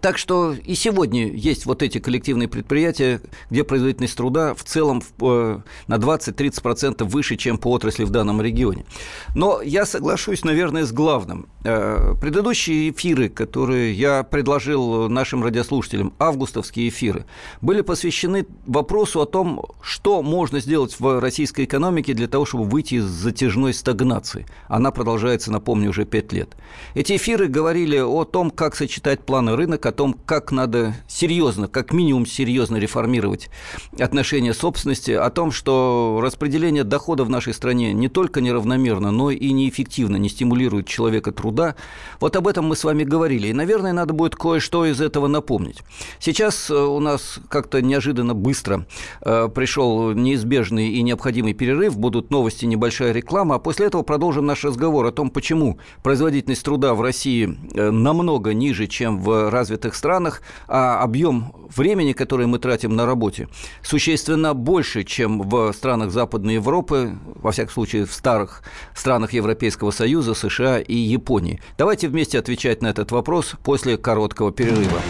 Так 0.00 0.18
что 0.18 0.52
и 0.52 0.74
сегодня 0.74 1.30
есть 1.30 1.66
вот 1.66 1.82
эти 1.82 1.98
коллективные 1.98 2.48
предприятия, 2.48 3.20
где 3.50 3.64
производительность 3.64 4.16
труда 4.16 4.54
в 4.54 4.64
целом 4.64 5.02
э, 5.20 5.58
на 5.86 5.94
20-30% 5.94 7.04
выше, 7.04 7.36
чем 7.36 7.58
по 7.58 7.70
отрасли 7.72 8.04
в 8.04 8.10
данном 8.10 8.40
регионе. 8.40 8.86
Но 9.34 9.60
я 9.60 9.84
соглашусь, 9.84 10.44
наверное, 10.44 10.84
с 10.84 10.92
главным. 10.92 11.48
Э, 11.64 12.14
предыдущие 12.20 12.90
эфиры, 12.90 13.28
которые 13.28 13.92
я 13.92 14.22
предложил 14.22 15.08
нашим 15.08 15.44
радиослушателям, 15.44 16.14
августовские 16.18 16.88
эфиры, 16.88 17.26
были 17.60 17.82
посвящены 17.82 18.46
вопросу 18.66 19.20
о 19.20 19.26
том, 19.26 19.66
что 19.82 20.22
можно 20.22 20.60
сделать 20.60 20.98
в 20.98 21.20
российской 21.20 21.66
экономике 21.66 22.14
для 22.14 22.28
того, 22.28 22.46
чтобы 22.46 22.64
выйти 22.64 22.94
из 22.94 23.04
затяжной 23.04 23.74
стагнации. 23.74 24.46
Она 24.68 24.90
продолжается, 24.90 25.52
напомню, 25.52 25.90
уже 25.90 26.06
5 26.06 26.32
лет. 26.32 26.56
Эти 26.94 27.16
эфиры 27.16 27.48
говорили 27.48 27.98
о 27.98 28.24
том, 28.24 28.50
как 28.50 28.76
сочетать 28.76 29.20
планы 29.20 29.56
рынка, 29.56 29.89
о 29.90 29.92
том, 29.92 30.14
как 30.14 30.52
надо 30.52 30.94
серьезно, 31.06 31.68
как 31.68 31.92
минимум 31.92 32.24
серьезно 32.26 32.76
реформировать 32.76 33.50
отношения 33.98 34.54
собственности, 34.54 35.10
о 35.10 35.28
том, 35.30 35.52
что 35.52 36.20
распределение 36.22 36.84
дохода 36.84 37.24
в 37.24 37.30
нашей 37.30 37.52
стране 37.52 37.92
не 37.92 38.08
только 38.08 38.40
неравномерно, 38.40 39.10
но 39.10 39.30
и 39.30 39.52
неэффективно, 39.52 40.16
не 40.16 40.28
стимулирует 40.28 40.86
человека 40.86 41.32
труда. 41.32 41.74
Вот 42.20 42.36
об 42.36 42.48
этом 42.48 42.66
мы 42.66 42.76
с 42.76 42.84
вами 42.84 43.04
говорили. 43.04 43.48
И, 43.48 43.52
наверное, 43.52 43.92
надо 43.92 44.14
будет 44.14 44.36
кое-что 44.36 44.86
из 44.86 45.00
этого 45.00 45.26
напомнить. 45.26 45.78
Сейчас 46.18 46.70
э, 46.70 46.74
у 46.74 47.00
нас 47.00 47.40
как-то 47.48 47.82
неожиданно 47.82 48.34
быстро 48.34 48.86
э, 49.20 49.48
пришел 49.54 50.12
неизбежный 50.12 50.90
и 50.90 51.02
необходимый 51.02 51.52
перерыв, 51.52 51.98
будут 51.98 52.30
новости, 52.30 52.64
небольшая 52.64 53.12
реклама, 53.12 53.56
а 53.56 53.58
после 53.58 53.86
этого 53.86 54.02
продолжим 54.02 54.46
наш 54.46 54.64
разговор 54.64 55.06
о 55.06 55.12
том, 55.12 55.30
почему 55.30 55.78
производительность 56.02 56.64
труда 56.64 56.94
в 56.94 57.02
России 57.02 57.58
э, 57.74 57.90
намного 57.90 58.54
ниже, 58.54 58.86
чем 58.86 59.20
в 59.20 59.50
развитых 59.50 59.79
развитых 59.80 59.94
странах, 59.94 60.42
а 60.68 61.02
объем 61.02 61.52
времени, 61.76 62.12
который 62.12 62.46
мы 62.46 62.58
тратим 62.58 62.96
на 62.96 63.06
работе, 63.06 63.48
существенно 63.82 64.54
больше, 64.54 65.04
чем 65.04 65.42
в 65.48 65.72
странах 65.72 66.10
Западной 66.10 66.54
Европы, 66.54 67.18
во 67.42 67.50
всяком 67.50 67.72
случае 67.72 68.04
в 68.04 68.12
старых 68.12 68.62
странах 68.94 69.32
Европейского 69.32 69.90
Союза, 69.90 70.34
США 70.34 70.80
и 70.80 70.94
Японии. 70.94 71.60
Давайте 71.78 72.08
вместе 72.08 72.38
отвечать 72.38 72.82
на 72.82 72.88
этот 72.88 73.12
вопрос 73.12 73.54
после 73.64 73.96
короткого 73.96 74.52
перерыва. 74.52 75.00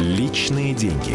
Личные 0.00 0.74
деньги. 0.74 1.14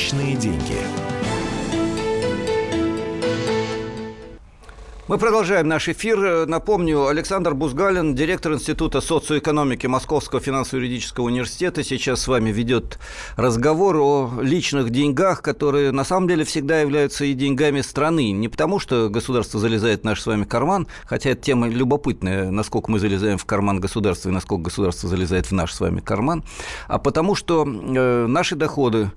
Личные 0.00 0.34
деньги. 0.34 0.78
Мы 5.08 5.18
продолжаем 5.18 5.68
наш 5.68 5.90
эфир. 5.90 6.46
Напомню, 6.46 7.08
Александр 7.08 7.52
Бузгалин, 7.52 8.14
директор 8.14 8.54
Института 8.54 9.02
социоэкономики 9.02 9.86
Московского 9.88 10.40
финансово-юридического 10.40 11.24
университета, 11.24 11.84
сейчас 11.84 12.22
с 12.22 12.28
вами 12.28 12.50
ведет 12.50 12.98
разговор 13.36 13.96
о 13.98 14.30
личных 14.40 14.88
деньгах, 14.88 15.42
которые 15.42 15.92
на 15.92 16.04
самом 16.04 16.28
деле 16.28 16.44
всегда 16.44 16.80
являются 16.80 17.26
и 17.26 17.34
деньгами 17.34 17.82
страны. 17.82 18.30
Не 18.30 18.48
потому, 18.48 18.78
что 18.78 19.10
государство 19.10 19.60
залезает 19.60 20.00
в 20.00 20.04
наш 20.04 20.22
с 20.22 20.26
вами 20.26 20.44
карман, 20.44 20.86
хотя 21.04 21.28
эта 21.28 21.42
тема 21.42 21.68
любопытная, 21.68 22.50
насколько 22.50 22.90
мы 22.90 23.00
залезаем 23.00 23.36
в 23.36 23.44
карман 23.44 23.80
государства 23.80 24.30
и 24.30 24.32
насколько 24.32 24.62
государство 24.62 25.10
залезает 25.10 25.44
в 25.46 25.52
наш 25.52 25.74
с 25.74 25.80
вами 25.80 26.00
карман, 26.00 26.42
а 26.88 26.98
потому 26.98 27.34
что 27.34 27.66
э, 27.66 28.26
наши 28.26 28.56
доходы 28.56 29.10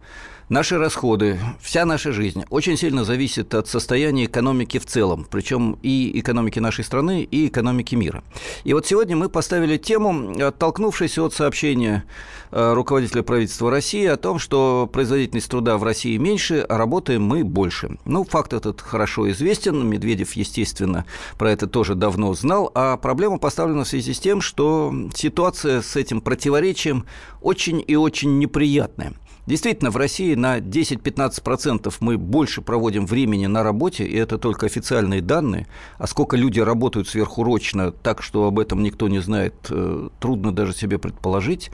Наши 0.49 0.77
расходы, 0.77 1.39
вся 1.61 1.85
наша 1.85 2.11
жизнь 2.11 2.43
очень 2.49 2.75
сильно 2.75 3.05
зависит 3.05 3.55
от 3.55 3.69
состояния 3.69 4.25
экономики 4.25 4.77
в 4.77 4.85
целом, 4.85 5.25
причем 5.29 5.77
и 5.81 6.19
экономики 6.19 6.59
нашей 6.59 6.83
страны, 6.83 7.23
и 7.23 7.47
экономики 7.47 7.95
мира. 7.95 8.23
И 8.65 8.73
вот 8.73 8.85
сегодня 8.85 9.15
мы 9.15 9.29
поставили 9.29 9.77
тему, 9.77 10.33
оттолкнувшись 10.37 11.17
от 11.17 11.33
сообщения 11.33 12.03
э, 12.51 12.73
руководителя 12.73 13.23
правительства 13.23 13.71
России 13.71 14.05
о 14.05 14.17
том, 14.17 14.37
что 14.37 14.89
производительность 14.91 15.49
труда 15.49 15.77
в 15.77 15.83
России 15.83 16.17
меньше, 16.17 16.65
а 16.67 16.77
работаем 16.77 17.23
мы 17.23 17.45
больше. 17.45 17.97
Ну, 18.03 18.25
факт 18.25 18.51
этот 18.51 18.81
хорошо 18.81 19.31
известен, 19.31 19.87
Медведев, 19.87 20.33
естественно, 20.33 21.05
про 21.37 21.51
это 21.51 21.67
тоже 21.67 21.95
давно 21.95 22.33
знал, 22.33 22.69
а 22.75 22.97
проблема 22.97 23.37
поставлена 23.37 23.85
в 23.85 23.87
связи 23.87 24.13
с 24.13 24.19
тем, 24.19 24.41
что 24.41 24.93
ситуация 25.15 25.81
с 25.81 25.95
этим 25.95 26.19
противоречием 26.19 27.05
очень 27.41 27.81
и 27.87 27.95
очень 27.95 28.39
неприятная. 28.39 29.13
Действительно, 29.45 29.91
в 29.91 29.97
России 29.97 30.35
на 30.35 30.59
10-15% 30.59 31.93
мы 31.99 32.17
больше 32.17 32.61
проводим 32.61 33.05
времени 33.05 33.45
на 33.47 33.61
работе, 33.61 34.05
и 34.05 34.15
это 34.15 34.37
только 34.37 34.65
официальные 34.65 35.21
данные. 35.21 35.67
А 35.97 36.07
сколько 36.07 36.37
люди 36.37 36.61
работают 36.61 37.09
сверхурочно 37.09 37.91
так, 37.91 38.21
что 38.21 38.45
об 38.45 38.57
этом 38.57 38.81
никто 38.83 39.09
не 39.09 39.19
знает, 39.19 39.53
э, 39.69 40.09
трудно 40.19 40.53
даже 40.53 40.73
себе 40.73 40.97
предположить. 40.97 41.71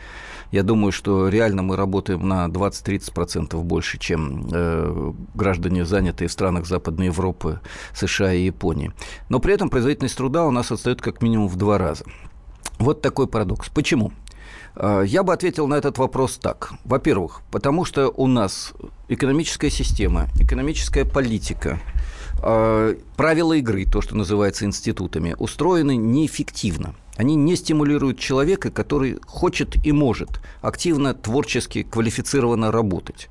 Я 0.52 0.64
думаю, 0.64 0.92
что 0.92 1.28
реально 1.28 1.62
мы 1.62 1.76
работаем 1.76 2.28
на 2.28 2.48
20-30% 2.48 3.62
больше, 3.62 4.00
чем 4.00 4.50
э, 4.52 5.14
граждане, 5.36 5.86
занятые 5.86 6.28
в 6.28 6.32
странах 6.32 6.66
Западной 6.66 7.08
Европы, 7.08 7.60
США 7.94 8.34
и 8.34 8.46
Японии. 8.46 8.92
Но 9.30 9.40
при 9.40 9.54
этом 9.54 9.70
производительность 9.70 10.18
труда 10.18 10.48
у 10.48 10.52
нас 10.52 10.72
отстает 10.72 11.02
как 11.02 11.22
минимум 11.22 11.48
в 11.48 11.56
два 11.56 11.78
раза. 11.78 12.04
Вот 12.80 13.02
такой 13.02 13.28
парадокс. 13.28 13.70
Почему? 13.70 14.12
Э, 14.76 15.04
я 15.06 15.24
бы 15.24 15.34
ответил 15.34 15.68
на 15.68 15.76
этот 15.76 15.98
вопрос 15.98 16.38
так. 16.38 16.74
Во-первых, 16.86 17.42
потому 17.52 17.86
что 17.86 18.10
у 18.10 18.28
нас 18.28 18.74
экономическая 19.08 19.70
система, 19.70 20.28
экономическая 20.40 21.06
политика, 21.06 21.80
э, 22.42 22.96
правила 23.16 23.54
игры, 23.54 23.86
то, 23.86 24.02
что 24.02 24.16
называется 24.16 24.66
институтами, 24.66 25.36
устроены 25.38 25.96
неэффективно. 25.96 26.96
Они 27.20 27.36
не 27.36 27.58
стимулируют 27.58 28.18
человека, 28.18 28.72
который 28.72 29.18
хочет 29.28 29.86
и 29.86 29.92
может 29.92 30.40
активно, 30.62 31.14
творчески, 31.14 31.84
квалифицированно 31.84 32.72
работать. 32.72 33.28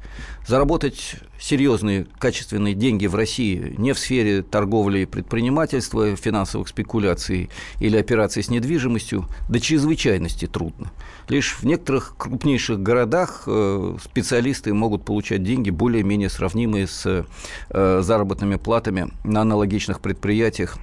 Заработать 0.46 1.16
серьезные, 1.40 2.06
качественные 2.18 2.74
деньги 2.74 3.06
в 3.06 3.14
России 3.14 3.74
не 3.78 3.94
в 3.94 3.98
сфере 3.98 4.42
торговли 4.42 4.98
и 4.98 5.06
предпринимательства, 5.06 6.14
финансовых 6.16 6.68
спекуляций 6.68 7.48
или 7.80 7.96
операций 7.96 8.42
с 8.42 8.50
недвижимостью 8.50 9.24
до 9.48 9.58
чрезвычайности 9.58 10.46
трудно. 10.46 10.92
Лишь 11.30 11.54
в 11.54 11.64
некоторых 11.64 12.14
крупнейших 12.18 12.82
городах 12.82 13.44
э, 13.46 13.96
специалисты 14.04 14.74
могут 14.74 15.06
получать 15.06 15.42
деньги 15.42 15.70
более-менее 15.70 16.28
сравнимые 16.28 16.88
с 16.88 17.24
э, 17.70 18.00
заработными 18.02 18.56
платами 18.56 19.08
на 19.24 19.40
аналогичных 19.40 20.00
предприятиях 20.00 20.76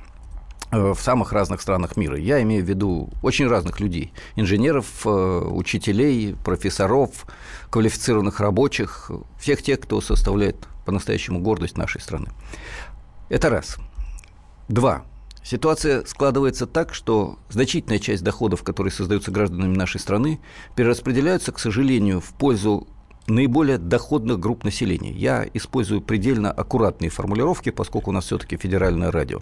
в 0.71 0.95
самых 0.95 1.31
разных 1.31 1.61
странах 1.61 1.97
мира. 1.97 2.17
Я 2.17 2.41
имею 2.41 2.63
в 2.63 2.67
виду 2.67 3.09
очень 3.21 3.47
разных 3.47 3.79
людей. 3.79 4.13
Инженеров, 4.35 5.05
э, 5.05 5.09
учителей, 5.09 6.35
профессоров, 6.43 7.25
квалифицированных 7.69 8.39
рабочих, 8.39 9.11
всех 9.39 9.61
тех, 9.61 9.79
кто 9.79 10.01
составляет 10.01 10.67
по-настоящему 10.85 11.39
гордость 11.39 11.77
нашей 11.77 12.01
страны. 12.01 12.29
Это 13.29 13.49
раз. 13.49 13.77
Два. 14.67 15.03
Ситуация 15.43 16.03
складывается 16.05 16.65
так, 16.65 16.93
что 16.93 17.37
значительная 17.49 17.99
часть 17.99 18.23
доходов, 18.23 18.63
которые 18.63 18.91
создаются 18.91 19.31
гражданами 19.31 19.75
нашей 19.75 19.99
страны, 19.99 20.39
перераспределяются, 20.75 21.51
к 21.51 21.59
сожалению, 21.59 22.19
в 22.19 22.33
пользу 22.33 22.87
наиболее 23.27 23.77
доходных 23.77 24.39
групп 24.39 24.63
населения. 24.63 25.11
Я 25.11 25.45
использую 25.53 26.01
предельно 26.01 26.51
аккуратные 26.51 27.09
формулировки, 27.09 27.69
поскольку 27.69 28.09
у 28.09 28.13
нас 28.13 28.25
все-таки 28.25 28.57
федеральное 28.57 29.11
радио. 29.11 29.41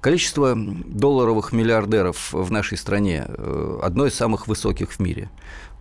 Количество 0.00 0.54
долларовых 0.56 1.52
миллиардеров 1.52 2.32
в 2.32 2.50
нашей 2.50 2.78
стране 2.78 3.26
э, 3.28 3.78
одно 3.82 4.06
из 4.06 4.14
самых 4.14 4.48
высоких 4.48 4.92
в 4.92 5.00
мире. 5.00 5.30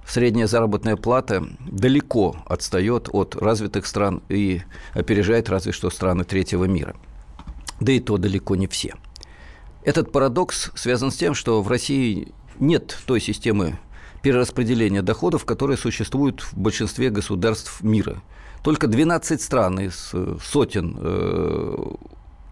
Средняя 0.06 0.48
заработная 0.48 0.98
плата 0.98 1.48
далеко 1.60 2.36
отстает 2.46 3.10
от 3.14 3.36
развитых 3.36 3.86
стран 3.86 4.22
и 4.28 4.62
опережает 4.94 5.50
разве 5.50 5.72
что 5.72 5.90
страны 5.90 6.26
третьего 6.26 6.66
мира. 6.66 6.96
Да 7.80 7.94
и 7.94 8.02
то 8.02 8.18
далеко 8.18 8.58
не 8.58 8.68
все. 8.68 8.96
Этот 9.86 10.12
парадокс 10.12 10.72
связан 10.76 11.12
с 11.12 11.16
тем, 11.16 11.34
что 11.34 11.62
в 11.62 11.70
России 11.70 12.34
нет 12.60 12.98
той 13.06 13.22
системы 13.22 13.80
перераспределения 14.22 15.02
доходов, 15.02 15.46
которая 15.46 15.78
существует 15.78 16.42
в 16.42 16.58
большинстве 16.58 17.10
государств 17.10 17.82
мира. 17.82 18.22
Только 18.64 18.88
12 18.88 19.42
стран 19.42 19.80
из 19.80 20.10
э, 20.12 20.36
сотен 20.44 20.98
э, 21.00 21.94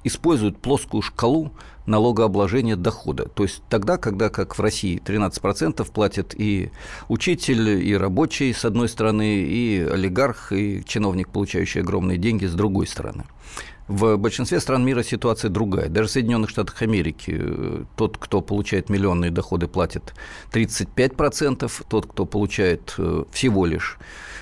используют 0.08 0.58
плоскую 0.58 1.02
шкалу 1.02 1.52
налогообложения 1.86 2.76
дохода. 2.76 3.28
То 3.30 3.44
есть 3.44 3.64
тогда, 3.70 3.98
когда, 3.98 4.30
как 4.30 4.58
в 4.58 4.62
России, 4.62 5.02
13% 5.04 5.90
платят 5.92 6.36
и 6.36 6.72
учитель, 7.08 7.70
и 7.70 7.96
рабочий 7.96 8.54
с 8.54 8.66
одной 8.66 8.90
стороны, 8.90 9.38
и 9.38 9.80
олигарх, 9.80 10.52
и 10.52 10.84
чиновник, 10.86 11.30
получающий 11.30 11.82
огромные 11.82 12.18
деньги 12.18 12.46
с 12.46 12.54
другой 12.54 12.88
стороны. 12.88 13.24
В 13.88 14.18
большинстве 14.18 14.60
стран 14.60 14.84
мира 14.84 15.02
ситуация 15.02 15.50
другая. 15.50 15.88
Даже 15.88 16.10
в 16.10 16.12
Соединенных 16.12 16.50
Штатах 16.50 16.82
Америки 16.82 17.38
э, 17.40 17.84
тот, 17.96 18.18
кто 18.18 18.42
получает 18.42 18.90
миллионные 18.90 19.32
доходы, 19.32 19.68
платит 19.68 20.14
35%, 20.52 21.72
тот, 21.88 22.06
кто 22.06 22.26
получает 22.26 22.96
э, 22.98 23.24
всего 23.32 23.66
лишь 23.66 23.98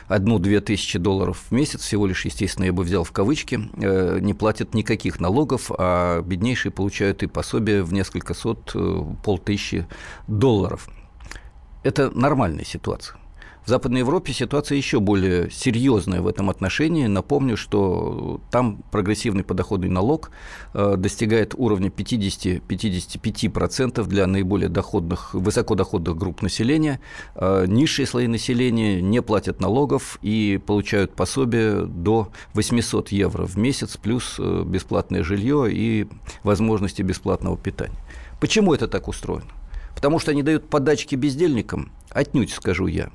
одну-две 0.07 0.61
тысячи 0.61 0.99
долларов 0.99 1.45
в 1.49 1.51
месяц, 1.51 1.81
всего 1.81 2.05
лишь, 2.05 2.25
естественно, 2.25 2.65
я 2.65 2.73
бы 2.73 2.83
взял 2.83 3.03
в 3.03 3.11
кавычки, 3.11 3.59
э, 3.81 4.19
не 4.21 4.33
платят 4.33 4.73
никаких 4.73 5.19
налогов, 5.19 5.71
а 5.77 6.21
беднейшие 6.21 6.71
получают 6.71 7.23
и 7.23 7.27
пособие 7.27 7.83
в 7.83 7.93
несколько 7.93 8.33
сот, 8.33 8.75
полтысячи 9.23 9.87
долларов. 10.27 10.87
Это 11.83 12.09
нормальная 12.11 12.65
ситуация. 12.65 13.17
В 13.65 13.69
Западной 13.69 13.99
Европе 14.01 14.31
ситуация 14.31 14.77
еще 14.77 14.99
более 14.99 15.49
серьезная 15.49 16.21
в 16.21 16.27
этом 16.27 16.51
отношении. 16.51 17.07
Напомню, 17.07 17.57
что 17.57 18.39
там 18.51 18.83
прогрессивный 18.91 19.43
подоходный 19.43 19.89
налог 19.89 20.29
э, 20.75 20.97
достигает 20.97 21.55
уровня 21.57 21.89
50-55% 21.89 24.05
для 24.05 24.27
наиболее 24.27 24.69
доходных, 24.69 25.33
высокодоходных 25.33 26.15
групп 26.15 26.43
населения. 26.43 26.99
Э, 27.33 27.65
низшие 27.67 28.05
слои 28.05 28.27
населения 28.27 29.01
не 29.01 29.23
платят 29.23 29.59
налогов 29.59 30.19
и 30.21 30.61
получают 30.63 31.15
пособие 31.15 31.87
до 31.87 32.31
800 32.53 33.11
евро 33.13 33.47
в 33.47 33.57
месяц, 33.57 33.97
плюс 33.97 34.35
э, 34.37 34.63
бесплатное 34.63 35.23
жилье 35.23 35.71
и 35.71 36.07
возможности 36.43 37.01
бесплатного 37.01 37.57
питания. 37.57 37.97
Почему 38.39 38.75
это 38.75 38.87
так 38.87 39.07
устроено? 39.07 39.49
Потому 39.95 40.19
что 40.19 40.29
они 40.29 40.43
дают 40.43 40.69
подачки 40.69 41.15
бездельникам? 41.15 41.91
Отнюдь, 42.11 42.51
скажу 42.51 42.85
я. 42.85 43.09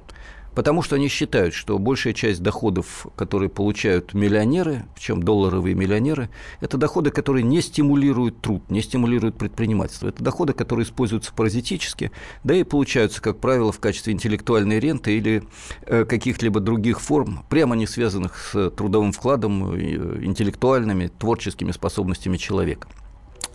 Потому 0.55 0.83
что 0.83 0.97
они 0.97 1.09
считают, 1.09 1.55
что 1.55 1.79
большая 1.79 2.13
часть 2.13 2.43
доходов, 2.43 3.07
которые 3.17 3.49
получают 3.49 4.15
миллионеры, 4.15 4.85
в 4.97 5.01
чем 5.01 5.23
долларовые 5.23 5.75
миллионеры, 5.75 6.29
это 6.61 6.77
доходы, 6.77 7.11
которые 7.11 7.45
не 7.45 7.61
стимулируют 7.61 8.41
труд, 8.41 8.69
не 8.69 8.83
стимулируют 8.83 9.39
предпринимательство. 9.39 10.09
Это 10.09 10.25
доходы, 10.25 10.53
которые 10.53 10.85
используются 10.85 11.33
паразитически, 11.33 12.11
да 12.43 12.55
и 12.55 12.65
получаются, 12.65 13.23
как 13.23 13.39
правило, 13.39 13.71
в 13.71 13.79
качестве 13.79 14.13
интеллектуальной 14.13 14.81
ренты 14.81 15.17
или 15.17 15.45
э, 15.87 16.05
каких-либо 16.05 16.59
других 16.61 17.01
форм, 17.01 17.45
прямо 17.49 17.77
не 17.77 17.87
связанных 17.87 18.37
с 18.37 18.71
трудовым 18.71 19.13
вкладом, 19.13 19.75
э, 19.75 20.25
интеллектуальными, 20.25 21.07
творческими 21.07 21.71
способностями 21.71 22.37
человека. 22.37 22.89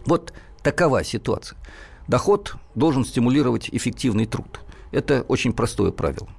Вот 0.05 0.33
такова 0.63 1.03
ситуация. 1.03 1.57
Доход 2.07 2.55
должен 2.75 3.03
стимулировать 3.03 3.69
эффективный 3.71 4.25
труд. 4.25 4.59
Это 4.91 5.25
очень 5.27 5.51
простое 5.51 5.91
правило. 5.91 6.29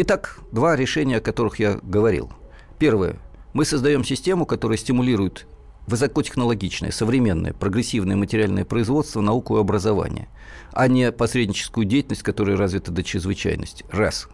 Итак, 0.00 0.38
два 0.52 0.76
решения, 0.76 1.16
о 1.16 1.20
которых 1.20 1.58
я 1.58 1.80
говорил. 1.82 2.30
Первое. 2.78 3.16
Мы 3.52 3.64
создаем 3.64 4.04
систему, 4.04 4.46
которая 4.46 4.78
стимулирует 4.78 5.48
высокотехнологичное, 5.88 6.92
современное, 6.92 7.52
прогрессивное 7.52 8.14
материальное 8.14 8.64
производство, 8.64 9.20
науку 9.20 9.56
и 9.56 9.60
образование, 9.60 10.28
а 10.70 10.86
не 10.86 11.10
посредническую 11.10 11.84
деятельность, 11.84 12.22
которая 12.22 12.56
развита 12.56 12.92
до 12.92 13.02
чрезвычайности. 13.02 13.84
Раз. 13.90 14.28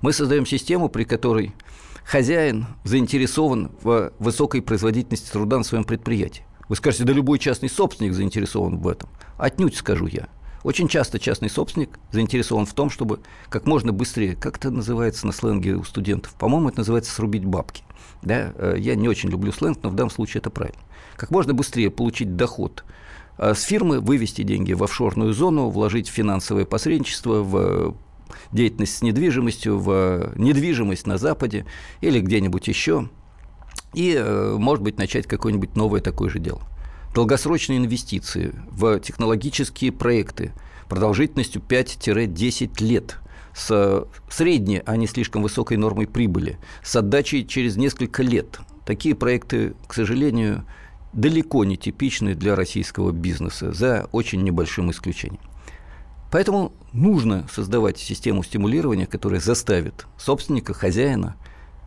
Мы 0.00 0.12
создаем 0.12 0.46
систему, 0.46 0.88
при 0.88 1.04
которой 1.04 1.54
хозяин 2.04 2.66
заинтересован 2.82 3.70
в 3.82 4.12
высокой 4.18 4.62
производительности 4.62 5.30
труда 5.30 5.58
на 5.58 5.62
своем 5.62 5.84
предприятии. 5.84 6.44
Вы 6.68 6.74
скажете, 6.74 7.04
да 7.04 7.12
любой 7.12 7.38
частный 7.38 7.68
собственник 7.68 8.14
заинтересован 8.14 8.78
в 8.78 8.88
этом. 8.88 9.08
Отнюдь, 9.38 9.76
скажу 9.76 10.08
я. 10.08 10.26
Очень 10.64 10.88
часто 10.88 11.18
частный 11.18 11.50
собственник 11.50 11.90
заинтересован 12.10 12.64
в 12.64 12.72
том, 12.72 12.88
чтобы 12.88 13.20
как 13.50 13.66
можно 13.66 13.92
быстрее, 13.92 14.34
как 14.34 14.56
это 14.56 14.70
называется 14.70 15.26
на 15.26 15.32
сленге 15.32 15.74
у 15.74 15.84
студентов, 15.84 16.34
по-моему, 16.34 16.70
это 16.70 16.78
называется 16.78 17.12
срубить 17.12 17.44
бабки. 17.44 17.84
Да? 18.22 18.54
Э, 18.56 18.74
я 18.78 18.94
не 18.94 19.06
очень 19.06 19.28
люблю 19.28 19.52
сленг, 19.52 19.80
но 19.82 19.90
в 19.90 19.94
данном 19.94 20.10
случае 20.10 20.40
это 20.40 20.48
правильно. 20.48 20.80
Как 21.16 21.30
можно 21.30 21.52
быстрее 21.52 21.90
получить 21.90 22.36
доход 22.36 22.82
э, 23.36 23.52
с 23.52 23.60
фирмы, 23.60 24.00
вывести 24.00 24.40
деньги 24.40 24.72
в 24.72 24.82
офшорную 24.82 25.34
зону, 25.34 25.68
вложить 25.68 26.08
в 26.08 26.12
финансовое 26.12 26.64
посредничество, 26.64 27.42
в 27.42 27.94
деятельность 28.50 28.96
с 28.96 29.02
недвижимостью, 29.02 29.78
в 29.78 30.32
недвижимость 30.34 31.06
на 31.06 31.18
Западе 31.18 31.66
или 32.00 32.20
где-нибудь 32.20 32.66
еще, 32.68 33.10
и, 33.92 34.14
э, 34.16 34.56
может 34.58 34.82
быть, 34.82 34.96
начать 34.96 35.26
какое-нибудь 35.26 35.76
новое 35.76 36.00
такое 36.00 36.30
же 36.30 36.38
дело 36.38 36.62
долгосрочные 37.14 37.78
инвестиции 37.78 38.52
в 38.70 38.98
технологические 38.98 39.92
проекты 39.92 40.52
продолжительностью 40.88 41.62
5-10 41.66 42.84
лет 42.84 43.18
с 43.54 44.06
средней, 44.28 44.82
а 44.84 44.96
не 44.96 45.06
слишком 45.06 45.42
высокой 45.42 45.76
нормой 45.76 46.08
прибыли, 46.08 46.58
с 46.82 46.96
отдачей 46.96 47.46
через 47.46 47.76
несколько 47.76 48.22
лет. 48.22 48.58
Такие 48.84 49.14
проекты, 49.14 49.74
к 49.86 49.94
сожалению, 49.94 50.66
далеко 51.12 51.64
не 51.64 51.76
типичны 51.76 52.34
для 52.34 52.56
российского 52.56 53.12
бизнеса, 53.12 53.72
за 53.72 54.08
очень 54.10 54.42
небольшим 54.42 54.90
исключением. 54.90 55.40
Поэтому 56.32 56.72
нужно 56.92 57.46
создавать 57.52 57.96
систему 57.98 58.42
стимулирования, 58.42 59.06
которая 59.06 59.40
заставит 59.40 60.06
собственника, 60.18 60.74
хозяина 60.74 61.36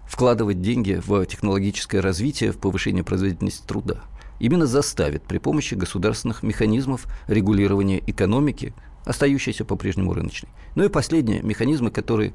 вкладывать 0.08 0.62
деньги 0.62 1.02
в 1.06 1.26
технологическое 1.26 2.02
развитие, 2.02 2.54
в 2.54 2.60
повышение 2.60 3.04
производительности 3.04 3.68
труда– 3.68 4.04
именно 4.40 4.66
заставит 4.66 5.24
при 5.24 5.38
помощи 5.38 5.74
государственных 5.74 6.44
механизмов 6.44 7.06
регулирования 7.28 8.02
экономики, 8.06 8.74
остающейся 9.06 9.66
по-прежнему 9.66 10.14
рыночной. 10.14 10.50
Ну 10.76 10.84
и 10.84 10.90
последнее, 10.90 11.42
механизмы, 11.42 11.92
которые 11.92 12.34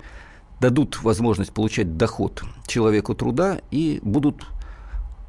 дадут 0.60 1.02
возможность 1.02 1.52
получать 1.52 1.96
доход 1.96 2.44
человеку 2.66 3.14
труда 3.14 3.60
и 3.70 4.00
будут 4.02 4.46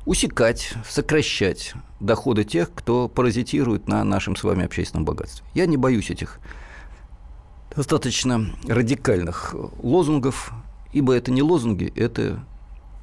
усекать, 0.05 0.73
сокращать 0.87 1.73
доходы 1.99 2.43
тех, 2.43 2.73
кто 2.73 3.07
паразитирует 3.07 3.87
на 3.87 4.03
нашем 4.03 4.35
с 4.35 4.43
вами 4.43 4.65
общественном 4.65 5.05
богатстве. 5.05 5.45
Я 5.53 5.65
не 5.65 5.77
боюсь 5.77 6.09
этих 6.11 6.39
достаточно 7.75 8.53
радикальных 8.67 9.55
лозунгов, 9.81 10.51
ибо 10.91 11.13
это 11.13 11.31
не 11.31 11.41
лозунги, 11.41 11.91
это 11.95 12.45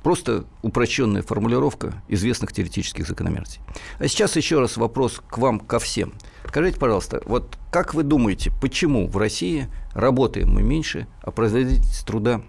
Просто 0.02 0.44
упрощенная 0.62 1.22
формулировка 1.22 2.02
известных 2.08 2.52
теоретических 2.52 3.06
закономерностей. 3.06 3.60
А 3.98 4.08
сейчас 4.08 4.36
еще 4.36 4.60
раз 4.60 4.76
вопрос 4.76 5.20
к 5.28 5.38
вам, 5.38 5.60
ко 5.60 5.78
всем. 5.78 6.14
Скажите, 6.46 6.78
пожалуйста, 6.78 7.22
вот 7.26 7.58
как 7.70 7.94
вы 7.94 8.02
думаете, 8.02 8.50
почему 8.60 9.06
в 9.06 9.16
России 9.18 9.68
работаем 9.92 10.52
мы 10.52 10.62
меньше, 10.62 11.06
а 11.22 11.30
производительность 11.30 12.06
труда 12.06 12.40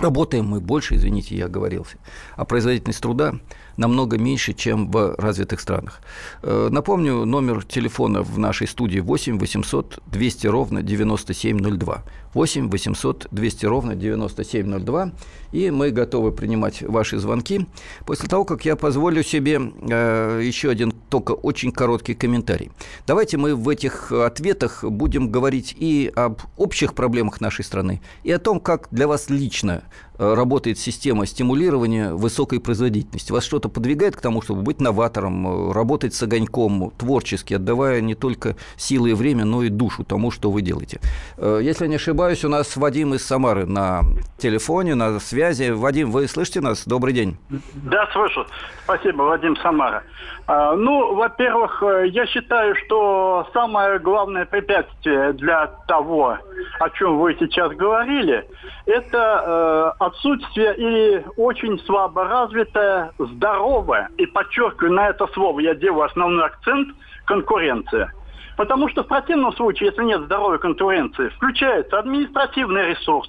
Работаем 0.00 0.46
мы 0.46 0.60
больше, 0.60 0.94
извините, 0.94 1.36
я 1.36 1.46
оговорился, 1.46 1.96
а 2.36 2.44
производительность 2.44 3.00
труда 3.02 3.34
намного 3.78 4.18
меньше, 4.18 4.52
чем 4.52 4.90
в 4.90 5.14
развитых 5.18 5.60
странах. 5.60 6.00
Э, 6.42 6.68
напомню, 6.70 7.24
номер 7.24 7.64
телефона 7.64 8.22
в 8.22 8.38
нашей 8.38 8.66
студии 8.66 9.00
8 9.00 9.38
800 9.38 10.00
200 10.06 10.46
ровно 10.48 10.82
9702. 10.82 12.02
8 12.34 12.68
800 12.70 13.28
200 13.30 13.66
ровно 13.66 13.94
9702. 13.94 15.12
И 15.52 15.70
мы 15.70 15.90
готовы 15.90 16.32
принимать 16.32 16.82
ваши 16.82 17.18
звонки. 17.18 17.66
После 18.04 18.28
того, 18.28 18.44
как 18.44 18.64
я 18.64 18.76
позволю 18.76 19.22
себе 19.22 19.60
э, 19.88 20.42
еще 20.44 20.70
один 20.70 20.92
только 21.08 21.32
очень 21.32 21.72
короткий 21.72 22.14
комментарий. 22.14 22.70
Давайте 23.06 23.36
мы 23.36 23.54
в 23.54 23.68
этих 23.68 24.12
ответах 24.12 24.84
будем 24.84 25.30
говорить 25.30 25.74
и 25.78 26.12
об 26.14 26.40
общих 26.56 26.94
проблемах 26.94 27.40
нашей 27.40 27.64
страны, 27.64 28.00
и 28.24 28.32
о 28.32 28.38
том, 28.38 28.60
как 28.60 28.88
для 28.90 29.06
вас 29.06 29.30
лично 29.30 29.84
работает 30.18 30.78
система 30.78 31.26
стимулирования 31.26 32.12
высокой 32.12 32.60
производительности? 32.60 33.32
Вас 33.32 33.44
что-то 33.44 33.68
подвигает 33.68 34.16
к 34.16 34.20
тому, 34.20 34.42
чтобы 34.42 34.62
быть 34.62 34.80
новатором, 34.80 35.70
э, 35.70 35.72
работать 35.72 36.14
с 36.14 36.22
огоньком, 36.22 36.92
творчески, 36.98 37.54
отдавая 37.54 38.00
не 38.00 38.14
только 38.14 38.56
силы 38.76 39.10
и 39.10 39.14
время, 39.14 39.44
но 39.44 39.62
и 39.62 39.68
душу 39.68 40.04
тому, 40.04 40.30
что 40.30 40.50
вы 40.50 40.62
делаете? 40.62 41.00
Э, 41.36 41.60
если 41.62 41.86
не 41.86 41.96
ошибаюсь, 41.96 42.44
у 42.44 42.48
нас 42.48 42.76
Вадим 42.76 43.14
из 43.14 43.24
Самары 43.24 43.66
на 43.66 44.02
телефоне, 44.38 44.94
на 44.94 45.20
связи. 45.20 45.70
Вадим, 45.70 46.10
вы 46.10 46.28
слышите 46.28 46.60
нас? 46.60 46.86
Добрый 46.86 47.14
день. 47.14 47.36
Да, 47.74 48.08
слышу. 48.12 48.46
Спасибо, 48.84 49.22
Вадим 49.22 49.56
Самара. 49.56 50.02
А, 50.50 50.74
ну, 50.74 51.14
во-первых, 51.14 51.82
я 52.06 52.26
считаю, 52.26 52.74
что 52.74 53.46
самое 53.52 53.98
главное 53.98 54.46
препятствие 54.46 55.34
для 55.34 55.66
того, 55.86 56.38
о 56.80 56.90
чем 56.90 57.18
вы 57.18 57.36
сейчас 57.38 57.70
говорили, 57.72 58.48
это 58.86 59.90
отсутствие 59.98 60.74
или 60.74 61.26
очень 61.36 61.78
слабо 61.80 62.24
развитая, 62.24 63.12
здоровая, 63.18 64.08
и 64.16 64.24
подчеркиваю 64.24 64.94
на 64.94 65.10
это 65.10 65.26
слово, 65.34 65.60
я 65.60 65.74
делаю 65.74 66.04
основной 66.04 66.46
акцент, 66.46 66.88
конкуренция. 67.26 68.10
Потому 68.56 68.88
что 68.88 69.04
в 69.04 69.06
противном 69.06 69.52
случае, 69.52 69.90
если 69.90 70.02
нет 70.02 70.22
здоровой 70.22 70.58
конкуренции, 70.58 71.28
включается 71.28 71.98
административный 71.98 72.88
ресурс, 72.88 73.28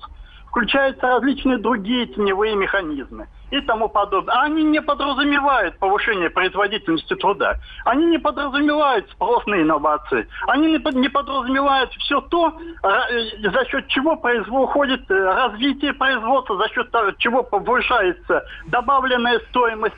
включаются 0.49 1.07
различные 1.07 1.57
другие 1.57 2.07
теневые 2.07 2.55
механизмы 2.55 3.27
и 3.51 3.61
тому 3.61 3.89
подобное. 3.89 4.35
А 4.35 4.43
они 4.43 4.63
не 4.63 4.81
подразумевают 4.81 5.77
повышение 5.79 6.29
производительности 6.29 7.15
труда. 7.15 7.57
Они 7.85 8.05
не 8.05 8.17
подразумевают 8.17 9.09
спрос 9.11 9.45
на 9.45 9.61
инновации. 9.61 10.27
Они 10.47 10.77
не 10.77 11.09
подразумевают 11.09 11.91
все 11.93 12.21
то, 12.21 12.53
э, 12.83 13.49
за 13.49 13.65
счет 13.65 13.87
чего 13.87 14.13
уходит 14.13 15.09
э, 15.09 15.13
развитие 15.13 15.93
производства, 15.93 16.57
за 16.57 16.69
счет 16.69 16.89
чего 17.17 17.43
повышается 17.43 18.43
добавленная 18.67 19.39
стоимость 19.49 19.95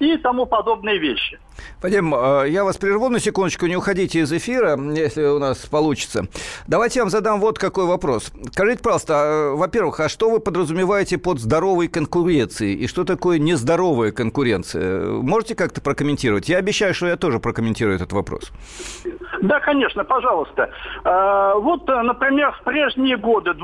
и 0.00 0.16
тому 0.16 0.46
подобные 0.46 0.98
вещи. 0.98 1.38
Вадим, 1.82 2.14
э, 2.14 2.48
я 2.48 2.64
вас 2.64 2.76
прерву 2.76 3.08
на 3.08 3.20
секундочку, 3.20 3.66
не 3.66 3.76
уходите 3.76 4.20
из 4.20 4.32
эфира, 4.32 4.78
если 4.94 5.24
у 5.24 5.38
нас 5.38 5.58
получится. 5.66 6.26
Давайте 6.66 7.00
я 7.00 7.04
вам 7.04 7.10
задам 7.10 7.40
вот 7.40 7.58
какой 7.58 7.86
вопрос. 7.86 8.32
Скажите, 8.52 8.82
пожалуйста, 8.82 9.14
а, 9.14 9.54
во-первых, 9.54 10.00
а 10.00 10.08
что 10.08 10.30
вы 10.30 10.40
подразумеваете 10.40 11.18
под 11.18 11.38
здоровой 11.38 11.88
конкуренцией? 11.88 12.74
И 12.74 12.86
что 12.86 13.04
такое 13.04 13.38
нездоровая 13.38 14.12
конкуренция? 14.12 15.06
Можете 15.06 15.54
как-то 15.54 15.80
прокомментировать? 15.80 16.48
Я 16.48 16.58
обещаю, 16.58 16.94
что 16.94 17.06
я 17.06 17.16
тоже 17.16 17.38
прокомментирую 17.38 17.96
этот 17.96 18.12
вопрос. 18.12 18.50
Да, 19.42 19.60
конечно, 19.60 20.04
пожалуйста. 20.04 20.70
А, 21.04 21.54
вот, 21.56 21.86
например, 21.86 22.52
в 22.52 22.64
прежние 22.64 23.16
годы, 23.16 23.54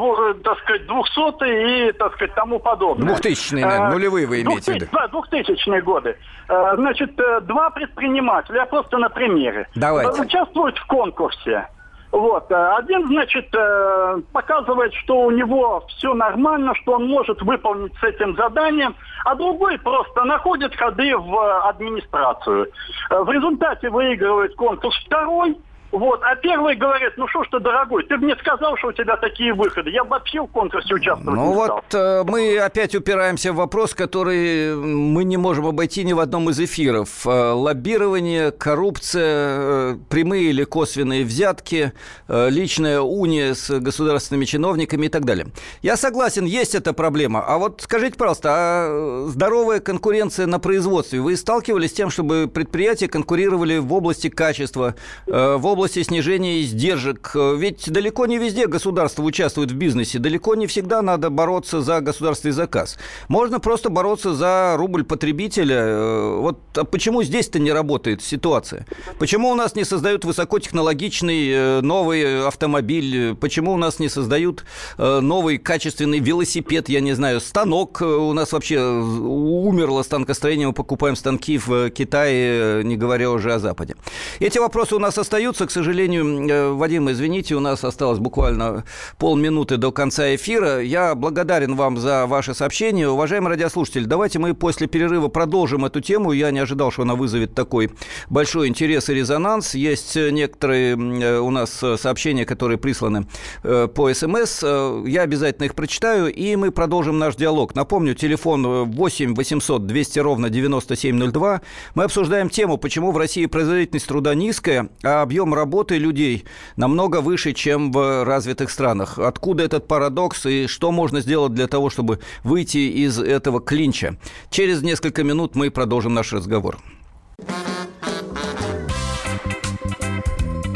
так 0.42 0.58
сказать, 0.58 0.86
200 0.86 1.88
и, 1.88 1.92
так 1.92 2.14
сказать, 2.14 2.34
тому 2.34 2.58
подобное. 2.58 3.06
Двухтысячные, 3.06 3.64
наверное, 3.64 3.90
нулевые 3.92 4.26
вы 4.26 4.42
имеете 4.42 4.72
в 4.72 4.74
виду. 4.74 4.86
Да, 4.92 5.08
двухтысячные 5.08 5.82
годы. 5.82 6.16
А, 6.48 6.76
значит, 6.76 7.18
э, 7.20 7.40
два 7.42 7.70
предпринимателя, 7.70 8.60
я 8.60 8.66
просто 8.66 8.96
на 8.96 9.10
примере, 9.10 9.68
Давайте. 9.74 10.22
участвуют 10.22 10.78
в 10.78 10.86
конкурсе. 10.86 11.68
Вот. 12.10 12.50
Э, 12.50 12.76
один, 12.76 13.06
значит, 13.06 13.54
э, 13.54 14.20
показывает, 14.32 14.94
что 14.94 15.20
у 15.20 15.30
него 15.30 15.84
все 15.88 16.14
нормально, 16.14 16.74
что 16.76 16.92
он 16.92 17.06
может 17.06 17.42
выполнить 17.42 17.92
с 17.98 18.02
этим 18.02 18.34
заданием, 18.34 18.94
а 19.26 19.34
другой 19.34 19.78
просто 19.78 20.24
находит 20.24 20.74
ходы 20.74 21.14
в 21.18 21.68
администрацию. 21.68 22.68
В 23.10 23.30
результате 23.30 23.90
выигрывает 23.90 24.54
конкурс 24.56 24.96
второй, 25.04 25.58
Вот. 25.90 26.20
А 26.22 26.36
первые 26.36 26.76
говорят, 26.76 27.14
ну 27.16 27.26
что 27.28 27.44
ж 27.44 27.48
ты, 27.50 27.60
дорогой, 27.60 28.04
ты 28.04 28.16
мне 28.18 28.36
сказал, 28.36 28.76
что 28.76 28.88
у 28.88 28.92
тебя 28.92 29.16
такие 29.16 29.54
выходы. 29.54 29.90
Я 29.90 30.04
вообще 30.04 30.42
в 30.42 30.46
конкурсе 30.48 30.94
участвовать 30.94 31.38
Ну 31.38 31.48
не 31.48 31.54
вот 31.54 31.84
стал. 31.88 32.00
э, 32.00 32.24
мы 32.24 32.58
опять 32.58 32.94
упираемся 32.94 33.52
в 33.52 33.56
вопрос, 33.56 33.94
который 33.94 34.74
мы 34.76 35.24
не 35.24 35.38
можем 35.38 35.66
обойти 35.66 36.04
ни 36.04 36.12
в 36.12 36.20
одном 36.20 36.50
из 36.50 36.60
эфиров. 36.60 37.26
Э, 37.26 37.52
Лоббирование, 37.52 38.50
коррупция, 38.50 39.22
э, 39.24 39.96
прямые 40.10 40.50
или 40.50 40.64
косвенные 40.64 41.24
взятки, 41.24 41.92
личная 42.28 43.00
уния 43.00 43.54
с 43.54 43.70
государственными 43.80 44.44
чиновниками 44.44 45.06
и 45.06 45.08
так 45.08 45.24
далее. 45.24 45.46
Я 45.80 45.96
согласен, 45.96 46.44
есть 46.44 46.74
эта 46.74 46.92
проблема. 46.92 47.42
А 47.46 47.56
вот 47.56 47.80
скажите, 47.82 48.16
пожалуйста, 48.18 48.48
а 48.52 49.24
здоровая 49.28 49.80
конкуренция 49.80 50.46
на 50.46 50.58
производстве, 50.58 51.20
вы 51.20 51.36
сталкивались 51.36 51.90
с 51.90 51.94
тем, 51.94 52.10
чтобы 52.10 52.50
предприятия 52.52 53.08
конкурировали 53.08 53.78
в 53.78 53.92
области 53.94 54.28
качества, 54.28 54.94
в 55.26 55.66
области 55.66 55.77
снижения 55.86 56.62
издержек? 56.62 57.32
Ведь 57.34 57.90
далеко 57.90 58.26
не 58.26 58.38
везде 58.38 58.66
государство 58.66 59.22
участвует 59.22 59.70
в 59.70 59.74
бизнесе, 59.74 60.18
далеко 60.18 60.54
не 60.54 60.66
всегда 60.66 61.02
надо 61.02 61.30
бороться 61.30 61.80
за 61.80 62.00
государственный 62.00 62.52
заказ. 62.52 62.98
Можно 63.28 63.60
просто 63.60 63.90
бороться 63.90 64.34
за 64.34 64.74
рубль 64.76 65.04
потребителя. 65.04 65.76
Э, 65.76 66.36
Вот 66.40 66.58
а 66.76 66.84
почему 66.84 67.22
здесь-то 67.22 67.58
не 67.58 67.72
работает 67.72 68.22
ситуация? 68.22 68.86
Почему 69.18 69.50
у 69.50 69.54
нас 69.54 69.74
не 69.74 69.84
создают 69.84 70.24
высокотехнологичный 70.24 71.50
э, 71.50 71.80
новый 71.80 72.46
автомобиль? 72.46 73.34
Почему 73.34 73.72
у 73.72 73.76
нас 73.76 73.98
не 73.98 74.08
создают 74.08 74.64
э, 74.96 75.20
новый 75.20 75.58
качественный 75.58 76.18
велосипед, 76.18 76.88
я 76.88 77.00
не 77.00 77.12
знаю, 77.12 77.40
станок? 77.40 78.00
У 78.00 78.32
нас 78.32 78.52
вообще 78.52 78.80
умерло 78.80 80.02
станкостроение, 80.02 80.68
мы 80.68 80.72
покупаем 80.72 81.16
станки 81.16 81.58
в 81.58 81.90
Китае, 81.90 82.82
не 82.84 82.96
говоря 82.96 83.30
уже 83.30 83.52
о 83.52 83.58
Западе. 83.58 83.96
Эти 84.40 84.58
вопросы 84.58 84.94
у 84.94 84.98
нас 84.98 85.18
остаются, 85.18 85.66
к 85.68 85.70
сожалению. 85.70 86.48
э, 86.48 86.72
Вадим, 86.72 87.10
извините, 87.10 87.54
у 87.54 87.60
нас 87.60 87.84
осталось 87.84 88.18
буквально 88.18 88.84
полминуты 89.18 89.76
до 89.76 89.92
конца 89.92 90.34
эфира. 90.34 90.80
Я 90.80 91.14
благодарен 91.14 91.76
вам 91.76 91.98
за 91.98 92.26
ваше 92.26 92.54
сообщение. 92.54 93.08
Уважаемые 93.08 93.50
радиослушатели, 93.50 94.04
давайте 94.04 94.38
мы 94.38 94.54
после 94.54 94.86
перерыва 94.86 95.28
продолжим 95.28 95.84
эту 95.84 96.00
тему. 96.00 96.32
Я 96.32 96.50
не 96.50 96.58
ожидал, 96.58 96.90
что 96.90 97.02
она 97.02 97.14
вызовет 97.14 97.54
такой 97.54 97.90
большой 98.30 98.68
интерес 98.68 99.10
и 99.10 99.14
резонанс. 99.14 99.74
Есть 99.74 100.16
э, 100.16 100.30
некоторые 100.30 100.96
э, 100.96 101.38
у 101.38 101.50
нас 101.50 101.84
сообщения, 101.96 102.46
которые 102.46 102.78
присланы 102.78 103.26
по 103.62 104.12
СМС. 104.12 104.62
Я 104.62 105.22
обязательно 105.22 105.66
их 105.66 105.74
прочитаю, 105.74 106.32
и 106.32 106.56
мы 106.56 106.70
продолжим 106.70 107.18
наш 107.18 107.36
диалог. 107.36 107.74
Напомню, 107.74 108.14
телефон 108.14 108.64
э, 108.66 108.84
8 108.84 109.34
800 109.34 109.86
200 109.86 110.18
ровно 110.20 110.48
9702. 110.48 111.60
Мы 111.94 112.04
обсуждаем 112.04 112.48
тему, 112.48 112.78
почему 112.78 113.12
в 113.12 113.18
России 113.18 113.44
производительность 113.44 114.06
труда 114.06 114.34
низкая, 114.34 114.88
а 115.02 115.22
объем 115.22 115.52
работы 115.58 115.98
людей 115.98 116.44
намного 116.76 117.20
выше, 117.20 117.52
чем 117.52 117.90
в 117.92 118.24
развитых 118.24 118.70
странах. 118.70 119.18
Откуда 119.18 119.64
этот 119.64 119.88
парадокс 119.88 120.46
и 120.46 120.66
что 120.68 120.92
можно 120.92 121.20
сделать 121.20 121.52
для 121.52 121.66
того, 121.66 121.90
чтобы 121.90 122.20
выйти 122.44 122.78
из 122.78 123.18
этого 123.18 123.60
клинча? 123.60 124.16
Через 124.50 124.82
несколько 124.82 125.24
минут 125.24 125.54
мы 125.56 125.70
продолжим 125.70 126.14
наш 126.14 126.32
разговор. 126.32 126.78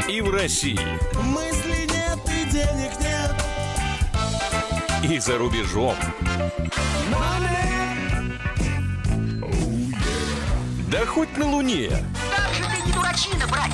И 0.09 0.21
в 0.21 0.29
России, 0.31 0.79
Мысли 1.23 1.87
нет 1.89 2.19
и 2.27 2.51
денег 2.51 2.91
нет. 2.99 3.33
и 5.11 5.19
за 5.19 5.37
рубежом. 5.37 5.95
Да 10.91 11.05
хоть 11.07 11.35
на 11.37 11.49
Луне. 11.49 11.89
Как 11.89 12.53
же 12.53 12.63
ты 12.63 12.87
не 12.87 12.93
дурачина, 12.93 13.47
братец, 13.49 13.73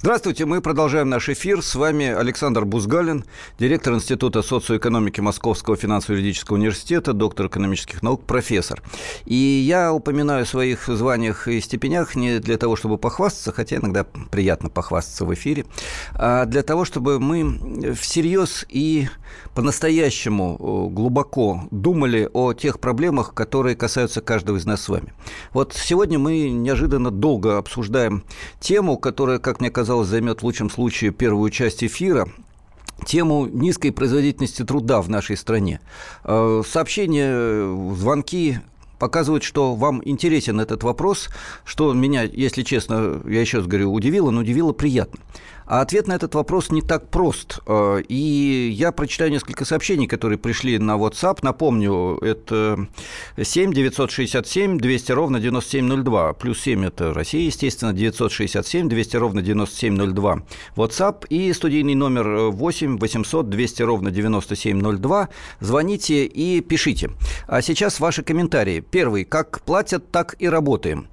Здравствуйте, 0.00 0.46
мы 0.46 0.60
продолжаем 0.60 1.08
наш 1.08 1.28
эфир. 1.28 1.60
С 1.60 1.74
вами 1.74 2.06
Александр 2.06 2.64
Бузгалин, 2.64 3.24
директор 3.58 3.94
Института 3.94 4.42
социоэкономики 4.42 5.20
Московского 5.20 5.74
финансово-юридического 5.76 6.54
университета, 6.54 7.12
доктор 7.12 7.48
экономических 7.48 8.00
наук, 8.00 8.22
профессор. 8.22 8.80
И 9.24 9.34
я 9.34 9.92
упоминаю 9.92 10.44
о 10.44 10.46
своих 10.46 10.86
званиях 10.86 11.48
и 11.48 11.60
степенях 11.60 12.14
не 12.14 12.38
для 12.38 12.58
того, 12.58 12.76
чтобы 12.76 12.96
похвастаться, 12.96 13.50
хотя 13.50 13.78
иногда 13.78 14.04
приятно 14.04 14.68
похвастаться 14.70 15.24
в 15.24 15.34
эфире, 15.34 15.66
а 16.14 16.44
для 16.44 16.62
того, 16.62 16.84
чтобы 16.84 17.18
мы 17.18 17.92
всерьез 17.94 18.66
и 18.68 19.08
по-настоящему 19.56 20.90
глубоко 20.90 21.64
думали 21.72 22.30
о 22.32 22.52
тех 22.52 22.78
проблемах, 22.78 23.34
которые 23.34 23.74
касаются 23.74 24.20
каждого 24.20 24.58
из 24.58 24.64
нас 24.64 24.82
с 24.82 24.88
вами. 24.88 25.12
Вот 25.52 25.74
сегодня 25.74 26.20
мы 26.20 26.50
неожиданно 26.50 27.10
долго 27.10 27.58
обсуждаем 27.58 28.22
тему, 28.60 28.96
которая, 28.96 29.40
как 29.40 29.58
мне 29.58 29.72
казалось, 29.72 29.87
займет 30.04 30.40
в 30.40 30.44
лучшем 30.44 30.70
случае 30.70 31.10
первую 31.10 31.50
часть 31.50 31.82
эфира, 31.82 32.28
тему 33.06 33.46
низкой 33.46 33.90
производительности 33.90 34.64
труда 34.64 35.00
в 35.00 35.08
нашей 35.08 35.36
стране. 35.36 35.80
Э, 36.24 36.62
Сообщения, 36.66 37.94
звонки 37.94 38.58
показывают, 38.98 39.44
что 39.44 39.74
вам 39.74 40.02
интересен 40.04 40.60
этот 40.60 40.82
вопрос, 40.82 41.28
что 41.64 41.92
меня, 41.92 42.22
если 42.22 42.62
честно, 42.62 43.20
я 43.26 43.40
еще 43.40 43.58
раз 43.58 43.66
говорю, 43.66 43.92
удивило, 43.92 44.30
но 44.30 44.40
удивило 44.40 44.72
приятно. 44.72 45.20
А 45.68 45.82
ответ 45.82 46.06
на 46.06 46.14
этот 46.14 46.34
вопрос 46.34 46.70
не 46.70 46.80
так 46.80 47.10
прост. 47.10 47.60
Э, 47.66 48.00
И 48.08 48.70
я 48.72 48.90
прочитаю 48.90 49.30
несколько 49.30 49.66
сообщений, 49.66 50.06
которые 50.06 50.38
пришли 50.38 50.78
на 50.78 50.96
WhatsApp. 50.96 51.40
Напомню, 51.42 52.18
это 52.22 52.88
7 53.40 53.74
967 53.74 54.78
200 54.78 55.12
ровно 55.12 55.40
9702. 55.40 56.32
Плюс 56.32 56.60
7– 56.60 56.84
это 56.86 57.12
Россия, 57.12 57.42
естественно, 57.42 57.92
967 57.92 58.88
200 58.88 59.16
ровно 59.16 59.42
9702. 59.42 60.42
WhatsApp 60.76 61.26
и 61.28 61.52
студийный 61.52 61.94
номер 61.94 62.50
8 62.50 62.98
800 62.98 63.50
200 63.50 63.82
ровно 63.82 64.10
9702. 64.10 65.28
Звоните 65.60 66.24
и 66.24 66.62
пишите. 66.62 67.10
А 67.46 67.60
сейчас 67.60 68.00
ваши 68.00 68.22
комментарии. 68.22 68.80
Первый. 68.80 69.24
Как 69.24 69.60
платят, 69.60 70.10
так 70.10 70.34
и 70.38 70.48
работаем. 70.48 71.08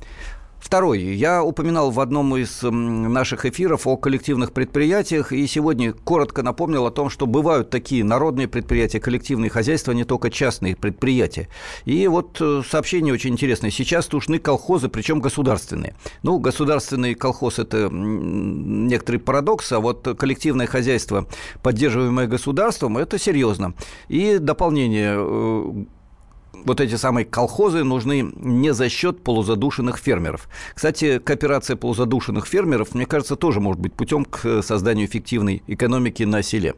Второй. 0.66 1.00
Я 1.00 1.44
упоминал 1.44 1.92
в 1.92 2.00
одном 2.00 2.36
из 2.36 2.64
наших 2.64 3.46
эфиров 3.46 3.86
о 3.86 3.98
коллективных 3.98 4.52
предприятиях, 4.52 5.32
и 5.32 5.46
сегодня 5.46 5.94
коротко 5.94 6.42
напомнил 6.42 6.88
о 6.88 6.92
том, 6.92 7.12
что 7.12 7.28
бывают 7.28 7.70
такие 7.70 8.04
народные 8.04 8.48
предприятия, 8.48 9.00
коллективные 9.00 9.52
хозяйства, 9.52 9.92
не 9.92 10.06
только 10.06 10.32
частные 10.32 10.76
предприятия. 10.76 11.50
И 11.86 12.08
вот 12.08 12.42
э, 12.42 12.64
сообщение 12.68 13.14
очень 13.14 13.34
интересное. 13.34 13.70
Сейчас 13.70 14.12
нужны 14.12 14.40
колхозы, 14.40 14.90
причем 14.90 15.20
государственные. 15.20 15.96
Ну, 16.24 16.40
государственный 16.40 17.14
колхоз– 17.14 17.60
это 17.60 17.88
некоторый 17.92 19.18
парадокс, 19.18 19.72
а 19.72 19.80
вот 19.80 20.18
коллективное 20.18 20.66
хозяйство, 20.66 21.28
поддерживаемое 21.62 22.26
государством, 22.26 22.98
это 22.98 23.20
серьезно. 23.20 23.76
И 24.08 24.40
дополнение 24.40 25.14
э, 25.16 25.86
вот 26.64 26.80
эти 26.82 26.96
самые 26.96 27.26
колхозы 27.26 27.84
нужны 27.84 28.32
не 28.36 28.74
за 28.74 28.90
счет 28.90 29.24
полузадушенных 29.24 29.98
фермеров. 29.98 30.48
Кстати, 30.74 31.20
кооперация 31.20 31.76
полузадушенных 31.76 32.46
фермеров, 32.46 32.96
мне 32.96 33.06
кажется, 33.06 33.36
тоже 33.36 33.60
может 33.60 33.82
быть 33.82 33.94
путем 33.94 34.26
к 34.26 34.62
созданию 34.62 35.08
эффективной 35.08 35.64
экономики 35.68 36.24
на 36.24 36.42
селе. 36.42 36.76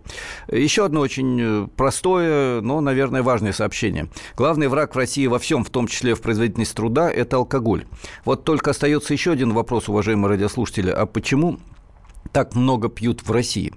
Еще 0.51 0.85
одно 0.85 1.01
очень 1.01 1.69
простое, 1.75 2.61
но, 2.61 2.81
наверное, 2.81 3.23
важное 3.23 3.53
сообщение. 3.53 4.07
Главный 4.35 4.67
враг 4.67 4.95
в 4.95 4.97
России 4.97 5.27
во 5.27 5.39
всем, 5.39 5.63
в 5.63 5.69
том 5.69 5.87
числе 5.87 6.15
в 6.15 6.21
производительности 6.21 6.75
труда, 6.75 7.11
это 7.11 7.37
алкоголь. 7.37 7.85
Вот 8.25 8.43
только 8.43 8.71
остается 8.71 9.13
еще 9.13 9.31
один 9.31 9.53
вопрос, 9.53 9.89
уважаемые 9.89 10.29
радиослушатели. 10.29 10.89
А 10.89 11.05
почему 11.05 11.59
так 12.31 12.55
много 12.55 12.89
пьют 12.89 13.21
в 13.23 13.31
России. 13.31 13.73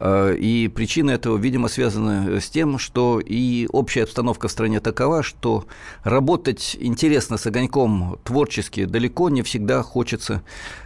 И 0.00 0.70
причина 0.74 1.10
этого, 1.10 1.36
видимо, 1.36 1.68
связана 1.68 2.40
с 2.40 2.48
тем, 2.48 2.78
что 2.78 3.20
и 3.20 3.66
общая 3.72 4.04
обстановка 4.04 4.48
в 4.48 4.52
стране 4.52 4.80
такова, 4.80 5.22
что 5.22 5.66
работать 6.04 6.76
интересно 6.80 7.36
с 7.36 7.46
огоньком 7.46 8.18
творчески 8.24 8.84
далеко 8.84 9.30
не 9.30 9.42
всегда 9.42 9.82
хочется 9.82 10.42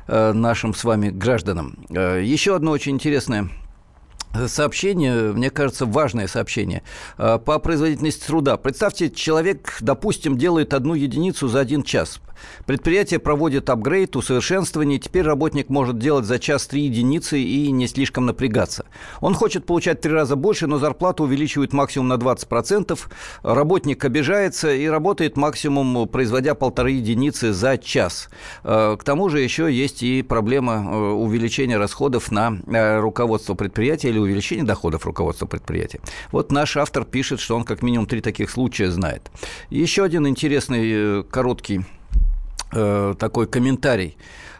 нашим 0.07 0.75
с 0.75 0.85
вами 0.85 1.11
гражданам. 1.11 1.79
Еще 1.91 2.57
одно 2.57 2.71
очень 2.71 2.93
интересное 2.93 3.49
сообщение, 4.47 5.33
мне 5.33 5.51
кажется, 5.51 5.85
важное 5.85 6.27
сообщение 6.27 6.83
по 7.19 7.59
производительности 7.59 8.27
труда. 8.27 8.57
Представьте, 8.57 9.11
человек, 9.11 9.77
допустим, 9.81 10.39
делает 10.39 10.73
одну 10.73 10.95
единицу 10.95 11.49
за 11.49 11.61
один 11.61 11.83
час. 11.83 12.21
Предприятие 12.67 13.21
проводит 13.21 13.71
апгрейд, 13.71 14.17
усовершенствование, 14.17 14.99
теперь 14.99 15.25
работник 15.25 15.69
может 15.69 15.99
делать 15.99 16.25
за 16.25 16.39
час 16.39 16.67
три 16.67 16.83
единицы 16.83 17.41
и 17.41 17.71
не 17.71 17.87
слишком 17.87 18.27
напрягаться. 18.27 18.87
Он 19.21 19.35
хочет 19.35 19.67
получать 19.67 20.01
три 20.01 20.13
раза 20.13 20.37
больше, 20.37 20.67
но 20.67 20.79
зарплату 20.79 21.25
увеличивают 21.25 21.73
максимум 21.73 22.09
на 22.09 22.15
20%. 22.15 22.99
Работник 23.43 24.05
обижается 24.05 24.73
и 24.73 24.87
работает 24.87 25.37
максимум, 25.37 26.09
производя 26.09 26.55
полторы 26.55 26.93
единицы 26.93 27.53
за 27.53 27.79
час. 27.79 28.29
Э, 28.65 28.97
к 28.99 29.05
тому 29.05 29.29
же 29.29 29.41
еще 29.41 29.73
есть 29.73 30.03
и 30.03 30.23
проблема 30.23 30.75
э, 30.75 30.97
увеличения 31.13 31.79
расходов 31.79 32.31
на 32.31 32.59
э, 32.67 33.01
руководство 33.01 33.55
предприятия 33.55 34.09
или 34.11 34.19
увеличения 34.19 34.65
доходов 34.65 35.07
руководства 35.07 35.47
предприятия. 35.47 36.01
Вот 36.31 36.53
наш 36.53 36.77
автор 36.77 37.05
пишет, 37.05 37.41
что 37.41 37.57
он 37.57 37.65
как 37.65 37.83
минимум 37.83 38.07
три 38.07 38.21
таких 38.21 38.51
случая 38.51 38.91
знает. 38.91 39.31
Еще 39.71 40.05
один 40.05 40.27
интересный 40.27 41.25
короткий 41.25 41.83
такой 42.73 43.47
комментарий. 43.47 44.17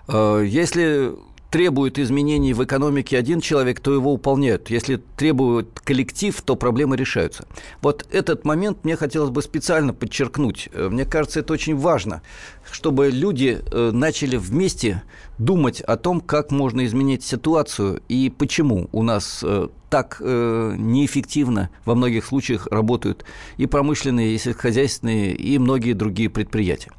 Если 0.09 1.15
требует 1.53 1.99
изменений 1.99 2.55
в 2.55 2.65
экономике 2.65 3.19
один 3.19 3.43
человек, 3.43 3.79
то 3.79 3.93
его 3.93 4.13
выполняют. 4.13 4.71
Если 4.71 4.97
требует 4.97 5.81
коллектив, 5.81 6.41
то 6.41 6.57
проблемы 6.57 6.97
решаются. 6.97 7.47
Вот 7.83 8.07
этот 8.11 8.47
момент 8.47 8.79
мне 8.85 8.97
хотелось 8.97 9.29
бы 9.29 9.43
специально 9.43 9.93
подчеркнуть. 9.93 10.71
Э, 10.73 10.89
мне 10.89 11.05
кажется, 11.05 11.41
это 11.41 11.53
очень 11.53 11.77
важно, 11.77 12.23
чтобы 12.71 13.11
люди 13.11 13.61
э, 13.61 13.91
начали 13.93 14.37
вместе 14.37 15.03
думать 15.37 15.83
о 15.83 15.99
том, 15.99 16.23
как 16.23 16.51
можно 16.51 16.87
изменить 16.87 17.23
ситуацию 17.23 18.01
и 18.09 18.31
почему 18.31 18.89
у 18.93 19.03
нас 19.03 19.41
э, 19.45 19.69
так 19.91 20.21
неэффективно 20.21 21.69
во 21.85 21.95
многих 21.95 22.25
случаях 22.25 22.67
работают 22.69 23.27
и 23.59 23.67
промышленные, 23.67 24.35
и 24.35 24.39
сельскохозяйственные, 24.39 25.35
и 25.35 25.59
многие 25.59 25.93
другие 25.93 26.31
предприятия. 26.31 26.93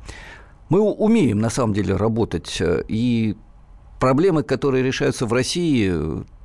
Мы 0.69 0.81
умеем 0.81 1.39
на 1.39 1.49
самом 1.49 1.73
деле 1.73 1.95
работать, 1.95 2.61
и 2.87 3.35
проблемы, 3.99 4.43
которые 4.43 4.83
решаются 4.83 5.25
в 5.25 5.33
России, 5.33 5.93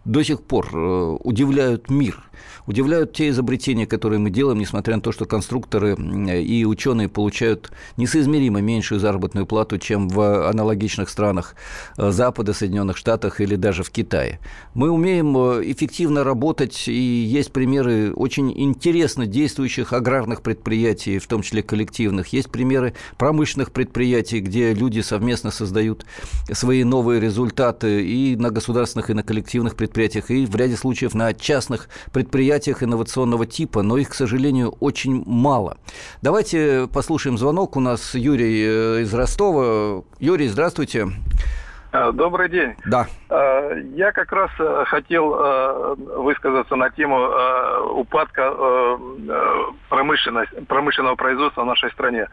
до 0.08 0.22
сих 0.22 0.42
пор 0.42 0.70
э, 0.72 1.16
удивляют 1.22 1.90
мир 1.90 2.28
удивляют 2.68 3.14
те 3.14 3.30
изобретения, 3.30 3.86
которые 3.86 4.18
мы 4.18 4.30
делаем, 4.30 4.58
несмотря 4.58 4.96
на 4.96 5.02
то, 5.02 5.10
что 5.10 5.24
конструкторы 5.24 5.94
и 5.94 6.64
ученые 6.64 7.08
получают 7.08 7.72
несоизмеримо 7.96 8.60
меньшую 8.60 9.00
заработную 9.00 9.46
плату, 9.46 9.78
чем 9.78 10.08
в 10.08 10.48
аналогичных 10.48 11.08
странах 11.08 11.54
э, 11.96 12.10
Запада, 12.10 12.52
Соединенных 12.52 12.96
Штатах 12.96 13.40
или 13.40 13.56
даже 13.56 13.82
в 13.82 13.90
Китае. 13.90 14.38
Мы 14.74 14.90
умеем 14.90 15.36
э, 15.36 15.62
эффективно 15.64 16.24
работать, 16.24 16.88
и 16.88 16.92
есть 16.92 17.52
примеры 17.52 18.12
очень 18.12 18.52
интересно 18.54 19.26
действующих 19.26 19.94
аграрных 19.94 20.42
предприятий, 20.42 21.18
в 21.18 21.26
том 21.26 21.42
числе 21.42 21.62
коллективных. 21.62 22.28
Есть 22.28 22.50
примеры 22.50 22.94
промышленных 23.16 23.72
предприятий, 23.72 24.40
где 24.40 24.74
люди 24.74 25.00
совместно 25.00 25.50
создают 25.50 26.04
свои 26.52 26.84
новые 26.84 27.18
результаты 27.18 28.04
и 28.06 28.36
на 28.36 28.50
государственных, 28.50 29.08
и 29.08 29.14
на 29.14 29.22
коллективных 29.22 29.74
предприятиях, 29.74 29.97
и 30.30 30.46
в 30.46 30.54
ряде 30.56 30.76
случаев 30.76 31.14
на 31.14 31.34
частных 31.34 31.88
предприятиях 32.12 32.82
инновационного 32.82 33.46
типа, 33.46 33.82
но 33.82 33.98
их, 33.98 34.10
к 34.10 34.14
сожалению, 34.14 34.74
очень 34.80 35.24
мало. 35.26 35.76
Давайте 36.22 36.88
послушаем 36.92 37.38
звонок. 37.38 37.76
У 37.76 37.80
нас 37.80 38.14
Юрий 38.14 38.64
э, 38.64 39.02
из 39.02 39.12
Ростова. 39.14 40.02
Юрий, 40.20 40.48
здравствуйте. 40.48 41.08
А, 41.90 42.12
добрый 42.12 42.48
день. 42.48 42.74
Да. 42.86 43.06
А, 43.28 43.72
я 43.94 44.12
как 44.12 44.30
раз 44.32 44.50
э, 44.58 44.84
хотел 44.86 45.34
э, 45.34 45.94
высказаться 46.16 46.76
на 46.76 46.90
тему 46.90 47.28
упадка 47.94 48.98
промышленного 49.88 51.16
производства 51.16 51.62
в 51.62 51.66
нашей 51.66 51.90
стране. 51.90 52.28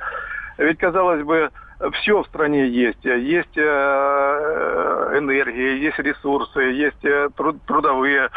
Ведь, 0.58 0.78
казалось 0.78 1.23
бы, 1.23 1.49
все 1.93 2.23
в 2.23 2.27
стране 2.27 2.67
есть. 2.67 3.03
Есть 3.03 3.57
энергия, 3.57 5.77
есть 5.77 5.99
ресурсы, 5.99 6.59
есть 6.59 7.05
трудовые 7.65 8.29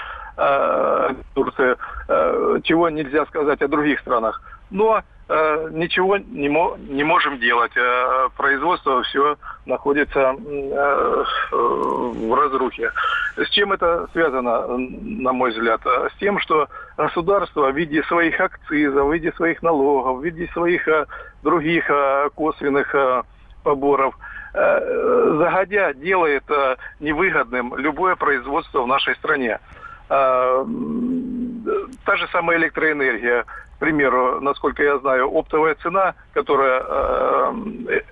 Турция, 1.34 1.76
э, 2.08 2.60
чего 2.62 2.88
нельзя 2.90 3.26
сказать 3.26 3.60
о 3.60 3.68
других 3.68 3.98
странах. 4.00 4.40
Но 4.70 5.02
э, 5.28 5.68
ничего 5.72 6.16
не, 6.16 6.48
мо 6.48 6.76
не 6.88 7.02
можем 7.02 7.38
делать. 7.38 7.72
Э, 7.76 8.28
производство 8.36 9.02
все 9.02 9.36
находится 9.66 10.34
в 11.50 12.34
разрухе. 12.34 12.92
С 13.36 13.50
чем 13.50 13.72
это 13.72 14.08
связано, 14.12 14.78
на 14.78 15.32
мой 15.32 15.50
взгляд? 15.50 15.80
С 15.84 16.18
тем, 16.20 16.38
что 16.38 16.68
государство 16.96 17.70
в 17.70 17.76
виде 17.76 18.02
своих 18.04 18.40
акцизов, 18.40 19.06
в 19.06 19.12
виде 19.12 19.32
своих 19.32 19.60
налогов, 19.62 20.18
в 20.18 20.24
виде 20.24 20.48
своих 20.52 20.86
других 21.42 21.90
косвенных 22.34 22.94
поборов 23.62 24.16
загодя 24.52 25.92
делает 25.94 26.44
невыгодным 27.00 27.76
любое 27.76 28.16
производство 28.16 28.82
в 28.82 28.86
нашей 28.86 29.14
стране. 29.16 29.58
Та 30.08 30.64
же 32.16 32.26
самая 32.32 32.56
электроэнергия, 32.56 33.44
к 33.44 33.78
примеру, 33.78 34.40
насколько 34.40 34.82
я 34.82 34.98
знаю, 34.98 35.28
оптовая 35.30 35.74
цена, 35.76 36.14
которая 36.32 36.82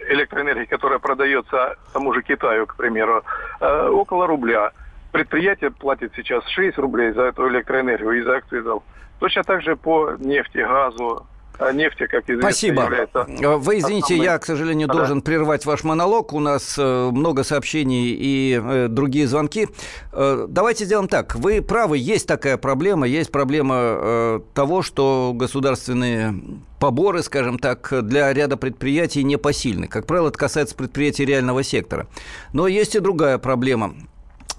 электроэнергии, 0.09 0.67
которая 0.67 0.99
продается 0.99 1.77
тому 1.93 2.13
же 2.13 2.23
Китаю, 2.23 2.67
к 2.67 2.77
примеру, 2.77 3.25
около 3.61 4.27
рубля. 4.27 4.73
Предприятие 5.13 5.71
платит 5.71 6.13
сейчас 6.15 6.47
6 6.49 6.77
рублей 6.79 7.13
за 7.13 7.23
эту 7.23 7.49
электроэнергию 7.49 8.13
из-за 8.21 8.37
акцизов. 8.37 8.83
Точно 9.19 9.43
так 9.43 9.63
же 9.63 9.75
по 9.75 10.13
нефти, 10.19 10.59
газу, 10.59 11.27
нефти, 11.73 12.07
как 12.07 12.25
известно, 12.25 12.51
Спасибо. 12.51 12.83
является... 12.85 13.27
Вы 13.59 13.79
извините, 13.79 14.15
основной... 14.15 14.25
я, 14.27 14.39
к 14.39 14.45
сожалению, 14.45 14.89
должен 14.89 15.19
да. 15.19 15.25
прервать 15.25 15.67
ваш 15.67 15.85
монолог. 15.85 16.33
У 16.33 16.41
нас 16.41 16.77
э, 16.79 17.11
много 17.11 17.45
сообщений 17.45 18.11
и 18.11 18.61
э, 18.63 18.89
другие 18.89 19.27
звонки. 19.27 19.69
Э, 20.13 20.47
давайте 20.49 20.85
сделаем 20.85 21.09
так. 21.09 21.35
Вы 21.35 21.63
правы, 21.63 21.99
есть 21.99 22.27
такая 22.27 22.57
проблема. 22.57 23.07
Есть 23.07 23.33
проблема 23.33 24.43
того, 24.55 24.83
что 24.83 25.33
государственные 25.35 26.35
поборы, 26.79 27.23
скажем 27.23 27.59
так, 27.59 27.93
для 28.03 28.33
ряда 28.33 28.57
предприятий 28.57 29.25
непосильны. 29.25 29.89
Как 29.89 30.07
правило, 30.07 30.29
это 30.29 30.39
касается 30.39 30.75
предприятий 30.75 31.25
реального 31.25 31.63
сектора. 31.63 32.07
Но 32.53 32.67
есть 32.67 32.95
и 32.95 33.01
другая 33.01 33.39
проблема. 33.39 33.95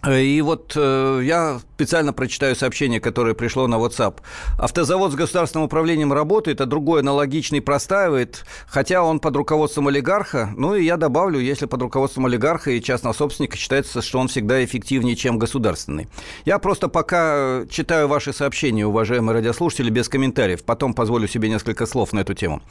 И 0.06 0.42
вот 0.42 0.74
э, 0.76 1.22
я 1.24 1.60
специально 1.76 2.14
прочитаю 2.14 2.56
сообщение, 2.56 3.00
которое 3.00 3.34
пришло 3.34 3.68
на 3.68 3.76
WhatsApp. 3.76 4.16
Автозавод 4.58 5.12
с 5.12 5.16
государственным 5.16 5.66
управлением 5.66 6.14
работает, 6.14 6.62
а 6.62 6.66
другой 6.66 7.02
аналогичный 7.02 7.62
простаивает, 7.62 8.46
хотя 8.68 9.04
он 9.04 9.20
под 9.20 9.36
руководством 9.36 9.88
олигарха. 9.88 10.52
Ну 10.56 10.76
и 10.76 10.84
я 10.84 10.98
добавлю, 10.98 11.40
если 11.40 11.66
под 11.66 11.82
руководством 11.82 12.28
олигарха 12.28 12.72
и 12.72 12.82
частного 12.82 13.14
собственника 13.14 13.58
считается, 13.58 14.02
что 14.02 14.20
он 14.20 14.28
всегда 14.28 14.64
эффективнее, 14.64 15.16
чем 15.16 15.40
государственный. 15.40 16.08
Я 16.46 16.60
просто 16.60 16.88
пока 16.90 17.66
читаю 17.70 18.08
ваши 18.08 18.34
сообщения, 18.34 18.86
уважаемые 18.86 19.36
радиослушатели, 19.36 19.90
без 19.90 20.10
комментариев. 20.10 20.64
Потом 20.64 20.94
позволю 20.94 21.28
себе 21.28 21.50
несколько 21.50 21.86
слов 21.86 22.14
на 22.14 22.20
эту 22.20 22.34
тему. 22.34 22.62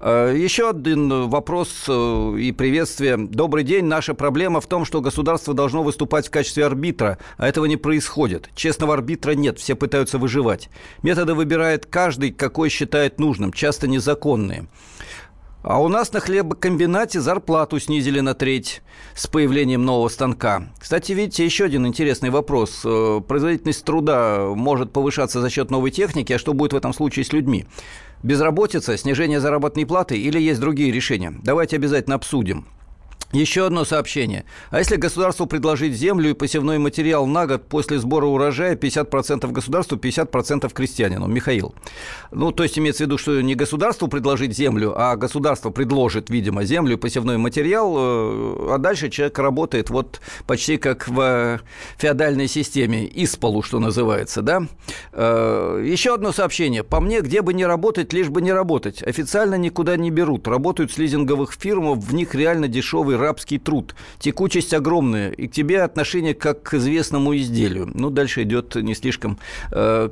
Э, 0.00 0.34
еще 0.36 0.70
один 0.70 1.28
вопрос 1.28 1.84
э, 1.88 2.36
и 2.38 2.52
приветствие. 2.52 3.16
Добрый 3.16 3.64
день. 3.64 3.84
Наша 3.84 4.14
проблема 4.14 4.60
в 4.60 4.66
том, 4.66 4.84
что 4.84 5.00
государство 5.00 5.54
должно 5.54 5.82
выступать 5.82 6.26
в 6.26 6.30
качестве 6.30 6.66
арбитра, 6.72 7.18
а 7.36 7.48
этого 7.48 7.66
не 7.66 7.76
происходит. 7.76 8.50
Честного 8.54 8.94
арбитра 8.94 9.32
нет, 9.32 9.58
все 9.58 9.76
пытаются 9.76 10.18
выживать. 10.18 10.68
Методы 11.02 11.34
выбирает 11.34 11.86
каждый, 11.86 12.32
какой 12.32 12.68
считает 12.68 13.20
нужным, 13.20 13.52
часто 13.52 13.86
незаконные. 13.86 14.66
А 15.62 15.80
у 15.80 15.88
нас 15.88 16.12
на 16.12 16.18
хлебокомбинате 16.18 17.20
зарплату 17.20 17.78
снизили 17.78 18.18
на 18.18 18.34
треть 18.34 18.82
с 19.14 19.28
появлением 19.28 19.84
нового 19.84 20.08
станка. 20.08 20.72
Кстати, 20.78 21.12
видите, 21.12 21.44
еще 21.44 21.66
один 21.66 21.86
интересный 21.86 22.30
вопрос. 22.30 22.82
Э, 22.84 23.20
производительность 23.26 23.84
труда 23.84 24.46
может 24.56 24.92
повышаться 24.92 25.40
за 25.40 25.50
счет 25.50 25.70
новой 25.70 25.92
техники, 25.92 26.32
а 26.32 26.38
что 26.38 26.52
будет 26.52 26.72
в 26.72 26.76
этом 26.76 26.92
случае 26.92 27.24
с 27.24 27.32
людьми? 27.32 27.66
Безработица, 28.24 28.96
снижение 28.96 29.40
заработной 29.40 29.86
платы 29.86 30.18
или 30.18 30.40
есть 30.40 30.60
другие 30.60 30.90
решения? 30.90 31.32
Давайте 31.44 31.76
обязательно 31.76 32.16
обсудим. 32.16 32.66
Еще 33.32 33.64
одно 33.64 33.86
сообщение. 33.86 34.44
А 34.70 34.78
если 34.78 34.96
государству 34.96 35.46
предложить 35.46 35.94
землю 35.94 36.30
и 36.30 36.34
посевной 36.34 36.76
материал 36.76 37.26
на 37.26 37.46
год 37.46 37.66
после 37.66 37.98
сбора 37.98 38.26
урожая 38.26 38.76
50% 38.76 39.50
государству, 39.50 39.96
50% 39.96 40.70
крестьянину? 40.70 41.26
Михаил. 41.28 41.74
Ну, 42.30 42.52
то 42.52 42.62
есть 42.62 42.78
имеется 42.78 43.04
в 43.04 43.06
виду, 43.06 43.16
что 43.16 43.40
не 43.40 43.54
государству 43.54 44.06
предложить 44.08 44.54
землю, 44.54 44.92
а 44.94 45.16
государство 45.16 45.70
предложит, 45.70 46.28
видимо, 46.28 46.64
землю 46.64 46.94
и 46.94 46.96
посевной 46.98 47.38
материал, 47.38 47.94
э, 47.96 48.74
а 48.74 48.78
дальше 48.78 49.08
человек 49.08 49.38
работает 49.38 49.88
вот 49.88 50.20
почти 50.46 50.76
как 50.76 51.08
в 51.08 51.60
феодальной 51.96 52.48
системе, 52.48 53.06
из 53.06 53.36
полу, 53.36 53.62
что 53.62 53.78
называется, 53.78 54.42
да? 54.42 54.62
Э, 55.12 55.82
еще 55.82 56.12
одно 56.12 56.32
сообщение. 56.32 56.82
По 56.82 57.00
мне, 57.00 57.22
где 57.22 57.40
бы 57.40 57.54
не 57.54 57.64
работать, 57.64 58.12
лишь 58.12 58.28
бы 58.28 58.42
не 58.42 58.52
работать. 58.52 59.02
Официально 59.02 59.54
никуда 59.54 59.96
не 59.96 60.10
берут. 60.10 60.46
Работают 60.46 60.92
с 60.92 60.98
лизинговых 60.98 61.54
фирм, 61.54 61.98
в 61.98 62.14
них 62.14 62.34
реально 62.34 62.68
дешевый 62.68 63.21
рабский 63.22 63.58
труд. 63.58 63.94
Текучесть 64.18 64.74
огромная, 64.74 65.30
и 65.30 65.48
к 65.48 65.52
тебе 65.52 65.82
отношение 65.82 66.34
как 66.34 66.62
к 66.62 66.74
известному 66.74 67.34
изделию. 67.36 67.90
Ну, 67.94 68.10
дальше 68.10 68.42
идет 68.42 68.74
не 68.74 68.94
слишком 68.94 69.38
э, 69.70 70.08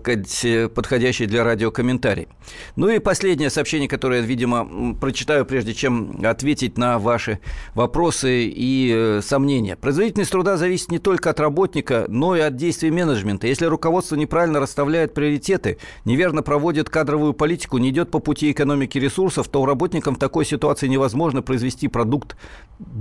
подходящий 0.74 1.26
для 1.26 1.44
радио 1.44 1.70
комментарий. 1.70 2.28
Ну 2.76 2.88
и 2.88 2.98
последнее 2.98 3.50
сообщение, 3.50 3.88
которое 3.88 4.20
видимо, 4.20 4.94
прочитаю, 4.94 5.44
прежде 5.44 5.74
чем 5.74 6.20
ответить 6.24 6.78
на 6.78 6.98
ваши 6.98 7.40
вопросы 7.74 8.44
и 8.44 8.92
э, 8.94 9.20
сомнения. 9.22 9.76
Производительность 9.76 10.30
труда 10.30 10.56
зависит 10.56 10.90
не 10.90 10.98
только 10.98 11.30
от 11.30 11.40
работника, 11.40 12.06
но 12.08 12.36
и 12.36 12.40
от 12.40 12.56
действий 12.56 12.90
менеджмента. 12.90 13.46
Если 13.46 13.66
руководство 13.66 14.16
неправильно 14.16 14.60
расставляет 14.60 15.14
приоритеты, 15.14 15.78
неверно 16.04 16.42
проводит 16.42 16.88
кадровую 16.88 17.32
политику, 17.32 17.78
не 17.78 17.90
идет 17.90 18.10
по 18.10 18.20
пути 18.20 18.52
экономики 18.52 18.98
ресурсов, 18.98 19.48
то 19.48 19.66
работникам 19.66 20.14
в 20.14 20.18
такой 20.18 20.44
ситуации 20.44 20.86
невозможно 20.86 21.42
произвести 21.42 21.88
продукт 21.88 22.36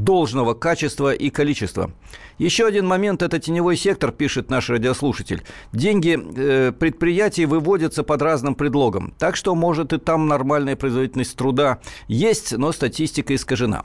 должного 0.04 0.54
качества 0.54 1.14
и 1.14 1.30
количества. 1.30 1.92
Еще 2.38 2.66
один 2.66 2.88
момент– 2.88 3.22
это 3.24 3.40
теневой 3.40 3.76
сектор, 3.76 4.12
пишет 4.12 4.50
наш 4.50 4.70
радиослушатель. 4.70 5.44
Деньги 5.74 6.18
э, 6.18 6.72
предприятий 6.72 7.46
выводятся 7.46 8.04
под 8.04 8.22
разным 8.22 8.56
предлогом. 8.56 9.14
Так 9.18 9.36
что, 9.36 9.56
может, 9.56 9.94
и 9.94 9.98
там 9.98 10.28
нормальная 10.28 10.76
производительность 10.76 11.36
труда 11.36 11.80
есть, 12.08 12.54
но 12.58 12.72
статистика 12.72 13.36
искажена. 13.36 13.84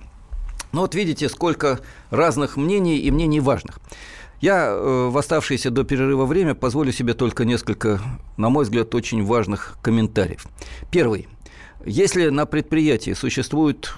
Ну 0.73 0.83
вот 0.83 0.95
видите, 0.95 1.29
сколько 1.29 1.81
разных 2.11 2.57
мнений 2.57 2.99
и 2.99 3.11
мнений 3.11 3.41
важных. 3.41 3.81
Я 4.41 4.69
э, 4.69 5.09
в 5.09 5.17
оставшееся 5.17 5.71
до 5.71 5.85
перерыва 5.85 6.27
время 6.27 6.55
позволю 6.55 6.93
себе 6.93 7.15
только 7.15 7.45
несколько, 7.45 8.01
на 8.37 8.51
мой 8.51 8.65
взгляд, 8.65 8.95
очень 8.95 9.25
важных 9.25 9.79
комментариев. 9.83 10.47
Первый. 10.91 11.29
Если 11.85 12.29
на 12.29 12.47
предприятии 12.47 13.13
существует 13.13 13.95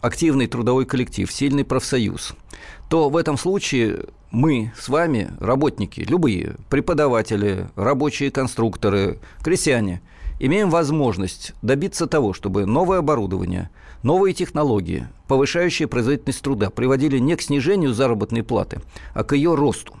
активный 0.00 0.46
трудовой 0.46 0.86
коллектив, 0.86 1.30
сильный 1.30 1.64
профсоюз, 1.64 2.34
то 2.88 3.08
в 3.08 3.16
этом 3.16 3.36
случае 3.36 4.06
мы 4.30 4.72
с 4.78 4.88
вами, 4.88 5.30
работники, 5.40 6.00
любые, 6.00 6.56
преподаватели, 6.68 7.68
рабочие 7.76 8.30
конструкторы, 8.30 9.18
крестьяне, 9.42 10.00
имеем 10.38 10.70
возможность 10.70 11.52
добиться 11.62 12.06
того, 12.06 12.32
чтобы 12.32 12.66
новое 12.66 12.98
оборудование, 12.98 13.70
новые 14.02 14.32
технологии, 14.32 15.06
повышающие 15.28 15.88
производительность 15.88 16.42
труда, 16.42 16.70
приводили 16.70 17.18
не 17.18 17.36
к 17.36 17.42
снижению 17.42 17.92
заработной 17.92 18.42
платы, 18.42 18.80
а 19.14 19.24
к 19.24 19.34
ее 19.34 19.54
росту 19.54 19.94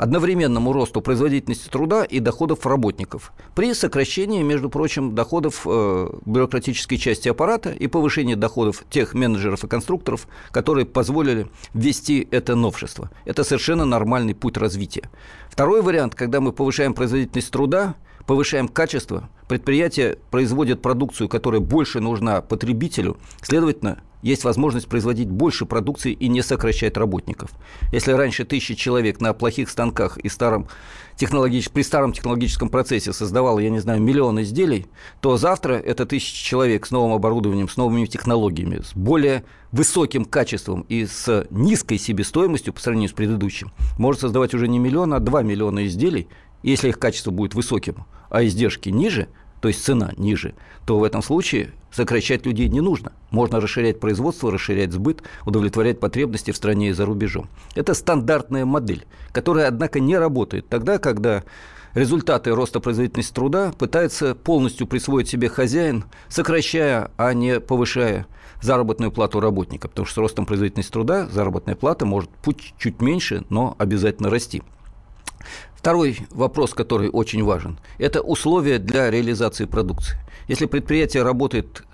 одновременному 0.00 0.72
росту 0.72 1.02
производительности 1.02 1.68
труда 1.68 2.04
и 2.04 2.20
доходов 2.20 2.64
работников 2.64 3.34
при 3.54 3.74
сокращении, 3.74 4.42
между 4.42 4.70
прочим, 4.70 5.14
доходов 5.14 5.66
э, 5.66 6.08
бюрократической 6.24 6.96
части 6.96 7.28
аппарата 7.28 7.70
и 7.70 7.86
повышении 7.86 8.34
доходов 8.34 8.82
тех 8.88 9.12
менеджеров 9.12 9.62
и 9.62 9.68
конструкторов, 9.68 10.26
которые 10.52 10.86
позволили 10.86 11.48
ввести 11.74 12.26
это 12.30 12.54
новшество. 12.54 13.10
Это 13.26 13.44
совершенно 13.44 13.84
нормальный 13.84 14.34
путь 14.34 14.56
развития. 14.56 15.10
Второй 15.50 15.82
вариант, 15.82 16.14
когда 16.14 16.40
мы 16.40 16.52
повышаем 16.52 16.94
производительность 16.94 17.50
труда, 17.50 17.94
повышаем 18.26 18.68
качество, 18.68 19.28
предприятие 19.48 20.16
производит 20.30 20.80
продукцию, 20.80 21.28
которая 21.28 21.60
больше 21.60 22.00
нужна 22.00 22.40
потребителю, 22.40 23.18
следовательно, 23.42 23.98
есть 24.22 24.44
возможность 24.44 24.88
производить 24.88 25.30
больше 25.30 25.66
продукции 25.66 26.12
и 26.12 26.28
не 26.28 26.42
сокращать 26.42 26.96
работников. 26.96 27.50
Если 27.92 28.12
раньше 28.12 28.44
тысячи 28.44 28.74
человек 28.74 29.20
на 29.20 29.32
плохих 29.32 29.70
станках 29.70 30.18
и 30.18 30.28
старом 30.28 30.68
технологич... 31.16 31.70
при 31.70 31.82
старом 31.82 32.12
технологическом 32.12 32.68
процессе 32.68 33.12
создавало, 33.12 33.58
я 33.60 33.70
не 33.70 33.80
знаю, 33.80 34.00
миллион 34.00 34.42
изделий, 34.42 34.86
то 35.20 35.36
завтра 35.36 35.74
это 35.74 36.06
тысячи 36.06 36.44
человек 36.44 36.86
с 36.86 36.90
новым 36.90 37.12
оборудованием, 37.12 37.68
с 37.68 37.76
новыми 37.76 38.06
технологиями, 38.06 38.82
с 38.82 38.94
более 38.94 39.44
высоким 39.72 40.24
качеством 40.24 40.84
и 40.88 41.06
с 41.06 41.46
низкой 41.50 41.98
себестоимостью 41.98 42.72
по 42.72 42.80
сравнению 42.80 43.10
с 43.10 43.12
предыдущим 43.12 43.72
может 43.98 44.20
создавать 44.20 44.54
уже 44.54 44.68
не 44.68 44.78
миллион, 44.78 45.14
а 45.14 45.20
два 45.20 45.42
миллиона 45.42 45.86
изделий, 45.86 46.28
если 46.62 46.88
их 46.88 46.98
качество 46.98 47.30
будет 47.30 47.54
высоким, 47.54 48.04
а 48.28 48.44
издержки 48.44 48.90
ниже– 48.90 49.28
то 49.60 49.68
есть 49.68 49.84
цена 49.84 50.12
ниже, 50.16 50.54
то 50.86 50.98
в 50.98 51.04
этом 51.04 51.22
случае 51.22 51.72
сокращать 51.90 52.46
людей 52.46 52.68
не 52.68 52.80
нужно. 52.80 53.12
Можно 53.30 53.60
расширять 53.60 54.00
производство, 54.00 54.50
расширять 54.50 54.92
сбыт, 54.92 55.22
удовлетворять 55.44 56.00
потребности 56.00 56.50
в 56.50 56.56
стране 56.56 56.90
и 56.90 56.92
за 56.92 57.06
рубежом. 57.06 57.48
Это 57.74 57.94
стандартная 57.94 58.64
модель, 58.64 59.06
которая, 59.32 59.68
однако, 59.68 60.00
не 60.00 60.16
работает 60.16 60.68
тогда, 60.68 60.98
когда 60.98 61.44
результаты 61.94 62.54
роста 62.54 62.80
производительности 62.80 63.32
труда 63.32 63.72
пытается 63.78 64.34
полностью 64.34 64.86
присвоить 64.86 65.28
себе 65.28 65.48
хозяин, 65.48 66.04
сокращая, 66.28 67.10
а 67.16 67.32
не 67.34 67.60
повышая 67.60 68.26
заработную 68.62 69.10
плату 69.10 69.40
работника. 69.40 69.88
Потому 69.88 70.06
что 70.06 70.14
с 70.14 70.18
ростом 70.18 70.46
производительности 70.46 70.92
труда 70.92 71.26
заработная 71.26 71.74
плата 71.74 72.06
может 72.06 72.30
быть 72.44 72.74
чуть 72.78 73.00
меньше, 73.00 73.44
но 73.48 73.74
обязательно 73.78 74.30
расти. 74.30 74.62
Второй 75.74 76.18
вопрос, 76.30 76.74
который 76.74 77.08
очень 77.08 77.42
важен, 77.42 77.78
это 77.98 78.20
условия 78.20 78.78
для 78.78 79.10
реализации 79.10 79.64
продукции. 79.64 80.18
Если 80.50 80.66
предприятие 80.66 81.22
работает 81.22 81.84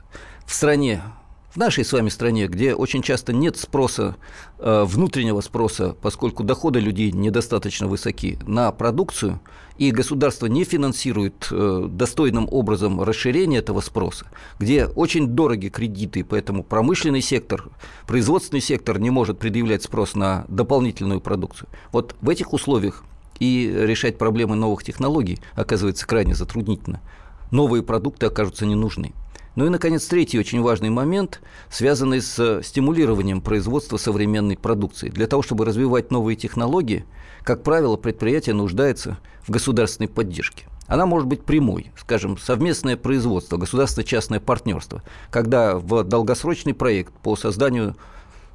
в 0.47 0.55
стране, 0.55 1.03
в 1.51 1.59
нашей 1.59 1.85
с 1.85 1.93
вами 1.93 2.09
стране, 2.09 2.47
где 2.47 2.73
очень 2.73 3.03
часто 3.03 3.35
нет 3.35 3.59
спроса, 3.59 4.17
э, 4.59 4.85
внутреннего 4.87 5.43
спроса, 5.43 5.95
поскольку 6.01 6.43
доходы 6.43 6.81
людей 6.81 7.13
недостаточно 7.13 7.87
высоки 7.87 8.39
на 8.47 8.73
продукцию, 8.73 9.41
и 9.77 9.91
государство 9.91 10.47
не 10.47 10.65
финансирует 10.65 11.49
э, 11.51 11.87
достойным 11.91 12.49
образом 12.51 13.03
расширение 13.03 13.61
этого 13.61 13.83
спроса, 13.83 14.25
где 14.59 14.87
очень 14.87 15.27
дороги 15.27 15.69
кредиты, 15.69 16.25
поэтому 16.25 16.65
промышленный 16.65 17.21
сектор, 17.21 17.69
производственный 18.07 18.63
сектор 18.63 18.99
не 18.99 19.11
может 19.11 19.39
предъявлять 19.39 19.83
спрос 19.83 20.15
на 20.15 20.47
дополнительную 20.49 21.21
продукцию. 21.21 21.69
Вот 21.93 22.17
в 22.23 22.31
этих 22.31 22.55
условиях 22.55 23.05
и 23.39 23.71
решать 23.71 24.17
проблемы 24.17 24.57
новых 24.57 24.83
технологий 24.83 25.41
оказывается 25.57 26.07
крайне 26.07 26.35
затруднительно. 26.35 27.03
Новые 27.51 27.83
продукты 27.83 28.27
окажутся 28.27 28.67
не 28.67 28.75
нужны. 28.75 29.13
Ну 29.57 29.65
и, 29.65 29.71
наконец, 29.71 30.07
третий 30.07 30.39
очень 30.39 30.61
важный 30.61 30.91
момент, 30.91 31.41
связанный 31.71 32.21
с 32.21 32.61
стимулированием 32.63 33.41
производства 33.41 33.97
современной 33.97 34.57
продукции. 34.59 35.09
Для 35.09 35.27
того, 35.27 35.43
чтобы 35.43 35.65
развивать 35.65 36.11
новые 36.11 36.37
технологии, 36.37 37.07
как 37.43 37.63
правило, 37.63 37.97
предприятие 37.97 38.55
нуждается 38.55 39.19
в 39.43 39.51
государственной 39.51 40.09
поддержке. 40.09 40.67
Она 40.87 41.07
может 41.07 41.27
быть 41.27 41.43
прямой, 41.43 41.91
скажем, 41.99 42.37
совместное 42.37 42.97
производство, 42.97 43.57
государственно-частное 43.57 44.41
партнерство, 44.41 45.03
когда 45.31 45.79
в 45.79 46.05
долгосрочный 46.05 46.75
проект 46.75 47.13
по 47.15 47.35
созданию 47.35 47.97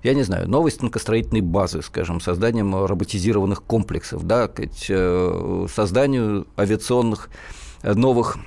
я 0.03 0.15
не 0.15 0.23
знаю, 0.23 0.49
новой 0.49 0.71
станкостроительной 0.71 1.41
базы, 1.41 1.83
скажем, 1.83 2.19
созданием 2.21 2.85
роботизированных 2.85 3.61
комплексов, 3.61 4.25
да, 4.25 4.49
э, 4.49 5.67
созданию 5.71 6.47
авиационных 6.57 7.29
э, 7.83 7.93
новых 7.93 8.37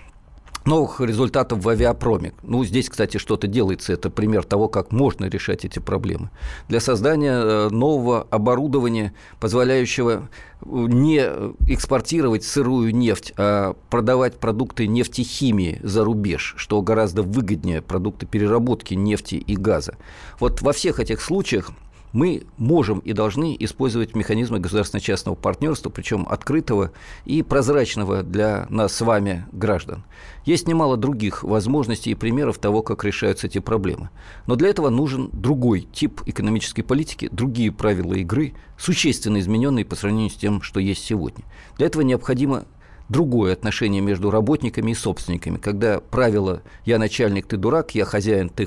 новых 0.67 1.01
результатов 1.01 1.63
в 1.63 1.69
авиапроме. 1.69 2.33
Ну, 2.43 2.65
здесь, 2.65 2.89
кстати, 2.89 3.19
что-то 3.19 3.47
делается. 3.47 3.93
Это 3.93 4.11
пример 4.11 4.45
того, 4.45 4.69
как 4.69 4.93
можно 4.93 5.27
решать 5.27 5.65
эти 5.65 5.79
проблемы. 5.79 6.31
Для 6.69 6.81
создания 6.81 7.33
э, 7.33 7.69
нового 7.71 8.27
оборудования, 8.31 9.13
позволяющего 9.41 10.13
э, 10.13 10.67
не 10.67 11.21
экспортировать 11.69 12.45
сырую 12.45 12.95
нефть, 12.95 13.33
а 13.37 13.75
продавать 13.91 14.39
продукты 14.39 14.87
нефтехимии 14.87 15.81
за 15.83 16.05
рубеж, 16.05 16.55
что 16.57 16.81
гораздо 16.83 17.23
выгоднее 17.23 17.83
продукты 17.83 18.27
переработки 18.27 18.95
нефти 18.95 19.37
и 19.37 19.57
газа. 19.57 19.97
Вот 20.41 20.63
во 20.63 20.73
всех 20.73 21.01
этих 21.01 21.21
случаях 21.21 21.71
мы 22.15 22.45
можем 22.59 23.01
и 23.01 23.13
должны 23.13 23.57
использовать 23.59 24.15
механизмы 24.15 24.61
государственно-частного 24.61 25.35
партнерства, 25.35 25.91
причем 25.91 26.27
открытого 26.31 26.93
и 27.25 27.43
прозрачного 27.43 28.23
для 28.23 28.67
нас 28.71 28.95
с 28.95 29.01
вами 29.01 29.47
граждан. 29.53 30.05
Есть 30.45 30.69
немало 30.69 30.97
других 30.97 31.43
возможностей 31.43 32.13
и 32.13 32.15
примеров 32.15 32.59
того, 32.59 32.83
как 32.83 33.05
решаются 33.05 33.49
эти 33.49 33.59
проблемы. 33.59 34.11
Но 34.47 34.55
для 34.55 34.69
этого 34.69 34.91
нужен 34.91 35.29
другой 35.33 35.89
тип 35.93 36.23
экономической 36.25 36.83
политики, 36.83 37.29
другие 37.33 37.73
правила 37.73 38.15
игры, 38.15 38.55
существенно 38.79 39.41
измененные 39.41 39.85
по 39.85 39.97
сравнению 39.97 40.31
с 40.31 40.35
тем, 40.35 40.63
что 40.63 40.79
есть 40.79 41.05
сегодня. 41.05 41.45
Для 41.79 41.87
этого 41.87 42.03
необходимо 42.03 42.65
другое 43.09 43.53
отношение 43.53 44.01
между 44.01 44.31
работниками 44.31 44.93
и 44.93 44.95
собственниками, 44.95 45.57
когда 45.57 45.99
правило 45.99 46.63
«я 46.85 46.99
начальник, 46.99 47.47
ты 47.47 47.57
дурак», 47.57 47.97
«я 47.97 48.05
хозяин, 48.05 48.51
ты 48.51 48.67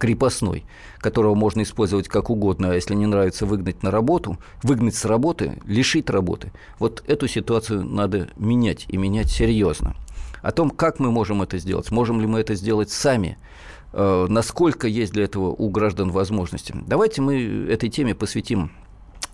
крепостной, 0.00 0.64
которого 0.98 1.34
можно 1.34 1.62
использовать 1.62 2.08
как 2.08 2.30
угодно, 2.30 2.70
а 2.70 2.74
если 2.74 2.94
не 2.94 3.06
нравится 3.06 3.44
выгнать 3.46 3.82
на 3.82 3.90
работу, 3.90 4.38
выгнать 4.62 4.96
с 4.96 5.04
работы, 5.04 5.60
лишить 5.66 6.10
работы. 6.10 6.52
Вот 6.78 7.04
эту 7.06 7.28
ситуацию 7.28 7.84
надо 7.84 8.28
менять 8.36 8.86
и 8.88 8.96
менять 8.96 9.30
серьезно. 9.30 9.94
О 10.42 10.52
том, 10.52 10.70
как 10.70 10.98
мы 10.98 11.10
можем 11.12 11.42
это 11.42 11.58
сделать, 11.58 11.90
можем 11.90 12.20
ли 12.20 12.26
мы 12.26 12.40
это 12.40 12.54
сделать 12.54 12.90
сами, 12.90 13.36
э, 13.92 14.26
насколько 14.28 14.88
есть 14.88 15.12
для 15.12 15.24
этого 15.24 15.50
у 15.50 15.68
граждан 15.68 16.10
возможности. 16.10 16.74
Давайте 16.86 17.20
мы 17.20 17.66
этой 17.70 17.90
теме 17.90 18.14
посвятим 18.14 18.72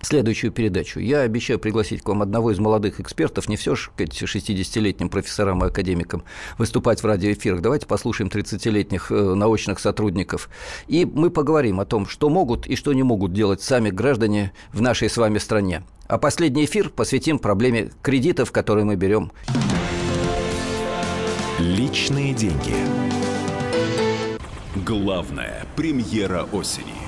следующую 0.06 0.52
передачу. 0.52 1.00
Я 1.00 1.20
обещаю 1.20 1.58
пригласить 1.58 2.02
к 2.02 2.08
вам 2.08 2.22
одного 2.22 2.50
из 2.50 2.58
молодых 2.58 3.00
экспертов, 3.00 3.48
не 3.48 3.56
все 3.56 3.74
же 3.74 3.90
60-летним 3.96 5.08
профессорам 5.08 5.64
и 5.64 5.68
академикам 5.68 6.24
выступать 6.58 7.02
в 7.02 7.06
радиоэфирах. 7.06 7.60
Давайте 7.60 7.86
послушаем 7.86 8.30
30-летних 8.30 9.10
э, 9.10 9.34
научных 9.34 9.80
сотрудников. 9.80 10.48
И 10.86 11.04
мы 11.04 11.30
поговорим 11.30 11.80
о 11.80 11.84
том, 11.84 12.06
что 12.06 12.28
могут 12.28 12.66
и 12.66 12.76
что 12.76 12.92
не 12.92 13.02
могут 13.02 13.32
делать 13.32 13.62
сами 13.62 13.90
граждане 13.90 14.52
в 14.72 14.80
нашей 14.80 15.10
с 15.10 15.16
вами 15.16 15.38
стране. 15.38 15.82
А 16.06 16.18
последний 16.18 16.64
эфир 16.64 16.88
посвятим 16.88 17.38
проблеме 17.38 17.90
кредитов, 18.02 18.52
которые 18.52 18.84
мы 18.84 18.96
берем. 18.96 19.32
Личные 21.58 22.32
деньги. 22.32 22.74
Главная 24.84 25.64
премьера 25.74 26.46
осени. 26.52 27.05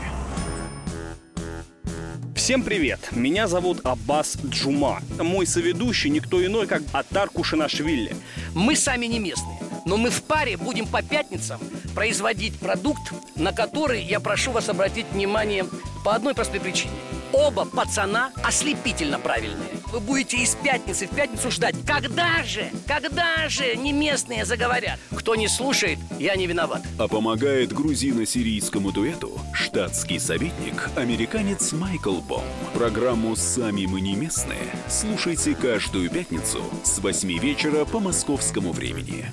Всем 2.39 2.63
привет! 2.63 3.01
Меня 3.11 3.49
зовут 3.49 3.81
Аббас 3.83 4.39
Джума. 4.47 5.03
Мой 5.19 5.45
соведущий 5.45 6.09
никто 6.09 6.43
иной, 6.47 6.69
как 6.69 6.83
Атар 6.93 7.29
Кушинашвили. 7.31 8.15
Мы 8.55 8.77
сами 8.77 9.07
не 9.07 9.19
местные, 9.19 9.59
но 9.85 9.97
мы 9.97 10.11
в 10.11 10.23
паре 10.23 10.57
будем 10.57 10.87
по 10.87 11.03
пятницам 11.03 11.61
производить 11.97 12.57
продукт, 12.57 13.13
на 13.35 13.53
который 13.53 14.05
я 14.05 14.21
прошу 14.21 14.53
вас 14.53 14.69
обратить 14.69 15.07
внимание 15.13 15.67
по 16.05 16.15
одной 16.15 16.33
простой 16.33 16.61
причине. 16.61 16.95
Оба 17.33 17.65
пацана 17.65 18.31
ослепительно 18.45 19.19
правильные. 19.19 19.78
Вы 19.91 20.01
будете 20.01 20.37
из 20.37 20.55
пятницы 20.55 21.07
в 21.07 21.11
пятницу 21.11 21.51
ждать. 21.51 21.75
Когда 21.87 22.43
же, 22.43 22.71
когда 22.87 23.49
же 23.49 23.75
не 23.75 23.93
местные 23.93 24.45
заговорят? 24.45 24.99
Кто 25.17 25.35
не 25.35 25.49
слушает, 25.49 25.99
я 26.19 26.37
не 26.37 26.47
виноват. 26.47 26.83
А 26.99 27.09
помогает 27.09 27.73
грузино-сирийскому 27.73 28.93
дуэту 28.93 29.41
штатский 29.55 30.21
советник, 30.21 30.91
американец 30.95 31.73
Майкл 31.73 32.17
Бом. 32.17 32.45
Программу 32.75 33.35
«Сами 33.35 33.87
мы 33.87 34.03
не 34.03 34.15
местные» 34.15 34.75
слушайте 34.89 35.55
каждую 35.55 36.11
пятницу 36.11 36.63
с 36.85 36.99
8 36.99 37.39
вечера 37.39 37.85
по 37.87 37.99
московскому 37.99 38.73
времени. 38.73 39.27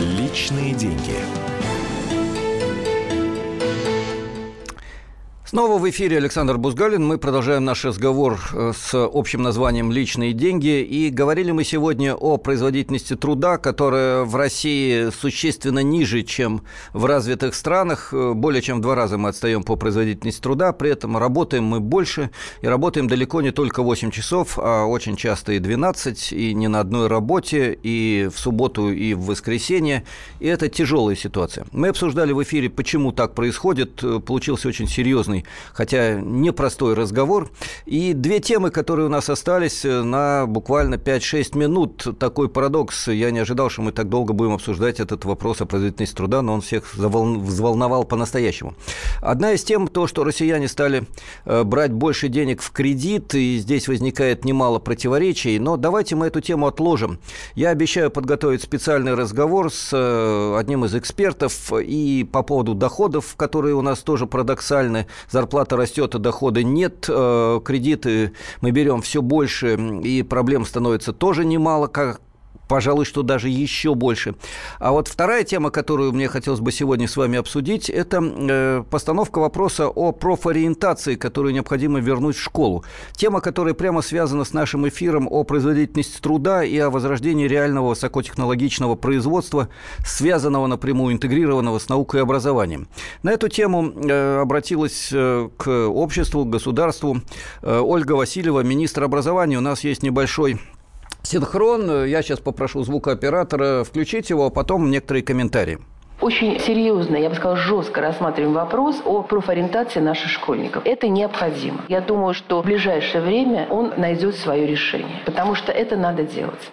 Личные 0.00 0.74
деньги. 0.74 1.51
Снова 5.52 5.76
в 5.76 5.90
эфире 5.90 6.16
Александр 6.16 6.56
Бузгалин. 6.56 7.06
Мы 7.06 7.18
продолжаем 7.18 7.62
наш 7.62 7.84
разговор 7.84 8.40
э, 8.54 8.72
с 8.74 8.94
общим 8.94 9.42
названием 9.42 9.92
«Личные 9.92 10.32
деньги». 10.32 10.80
И 10.80 11.10
говорили 11.10 11.50
мы 11.50 11.62
сегодня 11.62 12.14
о 12.14 12.38
производительности 12.38 13.16
труда, 13.16 13.58
которая 13.58 14.24
в 14.24 14.34
России 14.34 15.10
существенно 15.10 15.80
ниже, 15.80 16.22
чем 16.22 16.62
в 16.94 17.04
развитых 17.04 17.54
странах. 17.54 18.14
Э, 18.14 18.32
более 18.32 18.62
чем 18.62 18.78
в 18.78 18.80
два 18.80 18.94
раза 18.94 19.18
мы 19.18 19.28
отстаем 19.28 19.62
по 19.62 19.76
производительности 19.76 20.40
труда. 20.40 20.72
При 20.72 20.88
этом 20.88 21.18
работаем 21.18 21.64
мы 21.64 21.80
больше. 21.80 22.30
И 22.62 22.66
работаем 22.66 23.06
далеко 23.06 23.42
не 23.42 23.50
только 23.50 23.82
8 23.82 24.10
часов, 24.10 24.58
а 24.58 24.86
очень 24.86 25.16
часто 25.16 25.52
и 25.52 25.58
12, 25.58 26.32
и 26.32 26.54
не 26.54 26.68
на 26.68 26.80
одной 26.80 27.08
работе, 27.08 27.78
и 27.82 28.30
в 28.34 28.38
субботу, 28.38 28.90
и 28.90 29.12
в 29.12 29.26
воскресенье. 29.26 30.04
И 30.40 30.46
это 30.46 30.70
тяжелая 30.70 31.14
ситуация. 31.14 31.66
Мы 31.72 31.88
обсуждали 31.88 32.32
в 32.32 32.42
эфире, 32.42 32.70
почему 32.70 33.12
так 33.12 33.34
происходит. 33.34 34.02
Э, 34.02 34.18
получился 34.18 34.68
очень 34.68 34.88
серьезный 34.88 35.41
хотя 35.72 36.20
непростой 36.20 36.94
разговор. 36.94 37.50
И 37.86 38.12
две 38.12 38.40
темы, 38.40 38.70
которые 38.70 39.06
у 39.06 39.10
нас 39.10 39.28
остались 39.28 39.84
э, 39.84 40.02
на 40.02 40.46
буквально 40.46 40.96
5-6 40.96 41.56
минут. 41.56 42.18
Такой 42.18 42.48
парадокс. 42.48 43.08
Я 43.08 43.30
не 43.30 43.40
ожидал, 43.40 43.70
что 43.70 43.82
мы 43.82 43.92
так 43.92 44.08
долго 44.08 44.32
будем 44.32 44.54
обсуждать 44.54 45.00
этот 45.00 45.24
вопрос 45.24 45.60
о 45.60 45.66
производительности 45.66 46.14
труда, 46.14 46.42
но 46.42 46.54
он 46.54 46.60
всех 46.60 46.94
взволновал 46.94 48.04
по-настоящему. 48.04 48.74
Одна 49.20 49.52
из 49.52 49.64
тем 49.64 49.88
то, 49.88 50.06
что 50.06 50.24
россияне 50.24 50.68
стали 50.68 51.04
э, 51.44 51.64
брать 51.64 51.92
больше 51.92 52.28
денег 52.28 52.62
в 52.62 52.70
кредит, 52.70 53.34
и 53.34 53.58
здесь 53.58 53.88
возникает 53.88 54.44
немало 54.44 54.78
противоречий. 54.78 55.58
Но 55.58 55.76
давайте 55.76 56.16
мы 56.16 56.26
эту 56.26 56.40
тему 56.40 56.66
отложим. 56.66 57.18
Я 57.54 57.70
обещаю 57.70 58.10
подготовить 58.10 58.62
специальный 58.62 59.14
разговор 59.14 59.72
с 59.72 59.90
э, 59.92 60.56
одним 60.58 60.84
из 60.84 60.94
экспертов 60.94 61.72
и 61.72 62.28
по 62.30 62.42
поводу 62.42 62.74
доходов, 62.74 63.34
которые 63.36 63.74
у 63.74 63.82
нас 63.82 64.00
тоже 64.00 64.26
парадоксальны 64.26 65.06
зарплата 65.32 65.76
растет, 65.76 66.14
а 66.14 66.18
дохода 66.18 66.62
нет, 66.62 67.06
э, 67.08 67.60
кредиты 67.64 68.32
мы 68.60 68.70
берем 68.70 69.02
все 69.02 69.22
больше, 69.22 69.74
и 70.04 70.22
проблем 70.22 70.64
становится 70.64 71.12
тоже 71.12 71.44
немало, 71.44 71.86
как 71.86 72.20
пожалуй, 72.68 73.04
что 73.04 73.22
даже 73.22 73.48
еще 73.48 73.94
больше. 73.94 74.34
А 74.78 74.92
вот 74.92 75.08
вторая 75.08 75.44
тема, 75.44 75.70
которую 75.70 76.12
мне 76.12 76.28
хотелось 76.28 76.60
бы 76.60 76.72
сегодня 76.72 77.08
с 77.08 77.16
вами 77.16 77.38
обсудить, 77.38 77.90
это 77.90 78.20
э, 78.22 78.84
постановка 78.90 79.38
вопроса 79.40 79.88
о 79.88 80.12
профориентации, 80.12 81.16
которую 81.16 81.54
необходимо 81.54 82.00
вернуть 82.00 82.36
в 82.36 82.42
школу. 82.42 82.84
Тема, 83.12 83.40
которая 83.40 83.74
прямо 83.74 84.02
связана 84.02 84.44
с 84.44 84.52
нашим 84.52 84.88
эфиром 84.88 85.28
о 85.30 85.44
производительности 85.44 86.20
труда 86.20 86.64
и 86.64 86.76
о 86.78 86.90
возрождении 86.90 87.46
реального 87.46 87.90
высокотехнологичного 87.90 88.96
производства, 88.96 89.68
связанного 90.04 90.66
напрямую, 90.66 91.14
интегрированного 91.14 91.78
с 91.78 91.88
наукой 91.88 92.20
и 92.20 92.22
образованием. 92.22 92.88
На 93.22 93.32
эту 93.32 93.48
тему 93.48 93.92
э, 93.94 94.40
обратилась 94.40 95.10
э, 95.12 95.48
к 95.56 95.88
обществу, 95.88 96.44
к 96.44 96.50
государству 96.50 97.20
Ольга 97.62 98.12
Васильева, 98.12 98.60
министр 98.60 99.04
образования. 99.04 99.58
У 99.58 99.60
нас 99.60 99.84
есть 99.84 100.02
небольшой 100.02 100.58
Синхрон. 101.32 102.04
Я 102.04 102.22
сейчас 102.22 102.40
попрошу 102.40 102.84
звукооператора 102.84 103.84
включить 103.84 104.28
его, 104.28 104.46
а 104.46 104.50
потом 104.50 104.90
некоторые 104.90 105.22
комментарии 105.22 105.78
очень 106.20 106.60
серьезно, 106.60 107.16
я 107.16 107.28
бы 107.28 107.34
сказала, 107.34 107.56
жестко 107.56 108.00
рассматриваем 108.00 108.54
вопрос 108.54 109.02
о 109.04 109.22
профориентации 109.22 109.98
наших 109.98 110.30
школьников. 110.30 110.86
Это 110.86 111.08
необходимо. 111.08 111.80
Я 111.88 112.00
думаю, 112.00 112.32
что 112.32 112.62
в 112.62 112.64
ближайшее 112.64 113.24
время 113.24 113.66
он 113.68 113.94
найдет 113.96 114.36
свое 114.36 114.64
решение, 114.64 115.20
потому 115.26 115.56
что 115.56 115.72
это 115.72 115.96
надо 115.96 116.22
делать. 116.22 116.70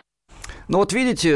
Ну 0.68 0.78
вот 0.78 0.94
видите, 0.94 1.36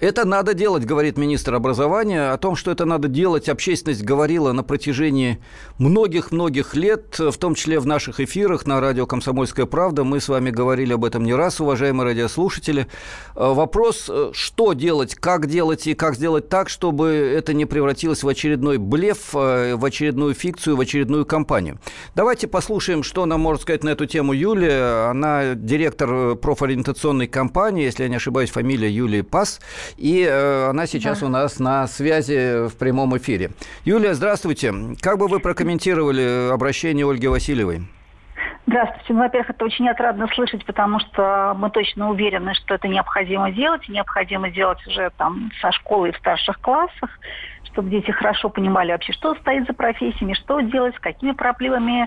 это 0.00 0.26
надо 0.26 0.54
делать, 0.54 0.84
говорит 0.84 1.16
министр 1.16 1.54
образования. 1.54 2.32
О 2.32 2.36
том, 2.36 2.56
что 2.56 2.72
это 2.72 2.84
надо 2.84 3.06
делать, 3.06 3.48
общественность 3.48 4.02
говорила 4.02 4.50
на 4.52 4.64
протяжении 4.64 5.38
многих-многих 5.78 6.74
лет, 6.74 7.18
в 7.18 7.36
том 7.38 7.54
числе 7.54 7.78
в 7.78 7.86
наших 7.86 8.18
эфирах 8.18 8.66
на 8.66 8.80
радио 8.80 9.06
«Комсомольская 9.06 9.66
правда». 9.66 10.02
Мы 10.02 10.20
с 10.20 10.28
вами 10.28 10.50
говорили 10.50 10.94
об 10.94 11.04
этом 11.04 11.22
не 11.22 11.32
раз, 11.32 11.60
уважаемые 11.60 12.06
радиослушатели. 12.06 12.88
Э, 13.36 13.52
вопрос, 13.54 14.06
э, 14.08 14.30
что 14.32 14.72
делать, 14.72 15.14
как 15.14 15.46
делать 15.46 15.86
и 15.86 15.94
как 15.94 16.16
сделать 16.16 16.48
так, 16.48 16.68
чтобы 16.68 17.10
это 17.10 17.54
не 17.54 17.64
превратилось 17.64 18.24
в 18.24 18.28
очередной 18.28 18.78
блеф, 18.78 19.30
э, 19.34 19.76
в 19.76 19.84
очередную 19.84 20.34
фикцию, 20.34 20.76
в 20.76 20.80
очередную 20.80 21.24
кампанию. 21.24 21.78
Давайте 22.16 22.48
послушаем, 22.48 23.04
что 23.04 23.26
нам 23.26 23.40
может 23.40 23.62
сказать 23.62 23.84
на 23.84 23.90
эту 23.90 24.06
тему 24.06 24.32
Юлия. 24.32 25.08
Она 25.08 25.54
директор 25.54 26.34
профориентационной 26.34 27.28
кампании, 27.28 27.84
если 27.84 28.02
я 28.02 28.08
не 28.08 28.16
ошибаюсь, 28.16 28.50
фамилия 28.50 28.90
Юлии 28.90 29.20
Пас– 29.20 29.60
и 29.96 30.26
э, 30.28 30.68
она 30.70 30.86
сейчас 30.86 31.20
да. 31.20 31.26
у 31.26 31.28
нас 31.28 31.58
на 31.58 31.86
связи 31.86 32.68
в 32.68 32.76
прямом 32.76 33.16
эфире. 33.16 33.50
Юлия, 33.84 34.14
здравствуйте. 34.14 34.72
Как 35.00 35.18
бы 35.18 35.28
вы 35.28 35.40
прокомментировали 35.40 36.52
обращение 36.52 37.08
Ольги 37.08 37.28
Васильевой? 37.28 37.82
Здравствуйте. 38.66 39.12
Ну, 39.12 39.20
во-первых, 39.20 39.50
это 39.50 39.64
очень 39.64 39.88
отрадно 39.88 40.26
слышать, 40.34 40.64
потому 40.64 40.98
что 40.98 41.54
мы 41.56 41.70
точно 41.70 42.10
уверены, 42.10 42.54
что 42.54 42.74
это 42.74 42.88
необходимо 42.88 43.50
делать. 43.50 43.86
Необходимо 43.88 44.50
делать 44.50 44.84
уже 44.86 45.10
там 45.18 45.50
со 45.60 45.70
школы 45.72 46.08
и 46.08 46.12
в 46.12 46.16
старших 46.16 46.58
классах 46.60 47.10
чтобы 47.74 47.90
дети 47.90 48.10
хорошо 48.12 48.48
понимали 48.48 48.92
вообще, 48.92 49.12
что 49.12 49.34
стоит 49.34 49.66
за 49.66 49.74
профессиями, 49.74 50.32
что 50.34 50.60
делать, 50.60 50.94
с 50.94 51.00
какими 51.00 51.32
проблемами 51.32 52.02
э, 52.02 52.06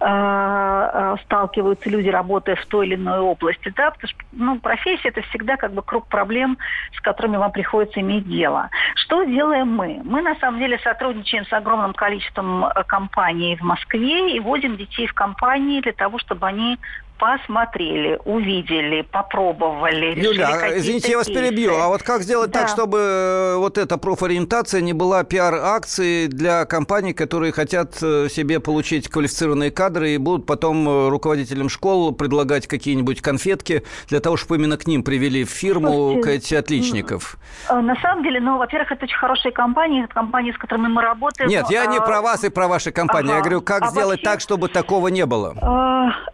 э, 0.00 1.16
сталкиваются 1.24 1.90
люди, 1.90 2.08
работая 2.08 2.54
в 2.56 2.64
той 2.66 2.86
или 2.86 2.94
иной 2.94 3.18
области. 3.18 3.72
Да? 3.76 3.90
Потому 3.90 4.08
что 4.08 4.18
ну, 4.32 4.58
профессия– 4.60 5.08
это 5.10 5.22
всегда 5.22 5.56
как 5.56 5.72
бы 5.72 5.82
круг 5.82 6.06
проблем, 6.06 6.56
с 6.96 7.00
которыми 7.00 7.36
вам 7.36 7.50
приходится 7.50 8.00
иметь 8.00 8.28
дело. 8.28 8.70
Что 8.94 9.24
делаем 9.24 9.68
мы? 9.74 10.00
Мы, 10.04 10.22
на 10.22 10.36
самом 10.36 10.60
деле, 10.60 10.78
сотрудничаем 10.78 11.44
с 11.44 11.52
огромным 11.52 11.94
количеством 11.94 12.64
э, 12.64 12.84
компаний 12.86 13.56
в 13.56 13.62
Москве 13.62 14.36
и 14.36 14.40
водим 14.40 14.76
детей 14.76 15.08
в 15.08 15.14
компании 15.14 15.80
для 15.80 15.92
того, 15.92 16.18
чтобы 16.18 16.46
они 16.46 16.78
посмотрели, 17.18 18.18
увидели, 18.24 19.02
попробовали. 19.02 20.18
Юля, 20.18 20.48
а, 20.50 20.78
извините, 20.78 21.10
я 21.12 21.18
вас 21.18 21.26
перебью. 21.26 21.74
А 21.76 21.88
вот 21.88 22.02
как 22.02 22.22
сделать 22.22 22.50
да. 22.50 22.60
так, 22.60 22.68
чтобы 22.68 22.98
э, 22.98 23.56
вот 23.56 23.76
эта 23.76 23.98
профориентация 23.98 24.80
не 24.80 24.92
была 24.92 25.24
пиар-акцией 25.24 26.28
для 26.28 26.64
компаний, 26.64 27.12
которые 27.12 27.52
хотят 27.52 27.98
э, 28.02 28.28
себе 28.28 28.60
получить 28.60 29.08
квалифицированные 29.08 29.70
кадры 29.70 30.10
и 30.10 30.18
будут 30.18 30.46
потом 30.46 30.88
э, 30.88 31.08
руководителям 31.08 31.68
школ 31.68 32.12
предлагать 32.12 32.66
какие-нибудь 32.66 33.20
конфетки 33.20 33.82
для 34.08 34.20
того, 34.20 34.36
чтобы 34.36 34.56
именно 34.56 34.76
к 34.76 34.86
ним 34.86 35.02
привели 35.02 35.44
в 35.44 35.50
фирму 35.50 36.22
эти 36.24 36.54
отличников? 36.54 37.36
На 37.68 37.96
самом 37.96 38.22
деле, 38.22 38.40
ну, 38.40 38.58
во-первых, 38.58 38.92
это 38.92 39.04
очень 39.04 39.16
хорошие 39.16 39.52
компании, 39.52 40.04
это 40.04 40.14
компании, 40.14 40.52
с 40.52 40.58
которыми 40.58 40.88
мы 40.88 41.02
работаем. 41.02 41.50
Нет, 41.50 41.66
я 41.70 41.86
не 41.86 41.98
а, 41.98 42.02
про 42.02 42.22
вас 42.22 42.44
и 42.44 42.50
про 42.50 42.68
ваши 42.68 42.92
компании. 42.92 43.30
Ага. 43.30 43.38
Я 43.38 43.42
говорю, 43.42 43.60
как 43.62 43.82
а 43.82 43.86
сделать 43.88 44.20
вообще... 44.20 44.24
так, 44.24 44.40
чтобы 44.40 44.68
такого 44.68 45.08
не 45.08 45.26
было? 45.26 45.54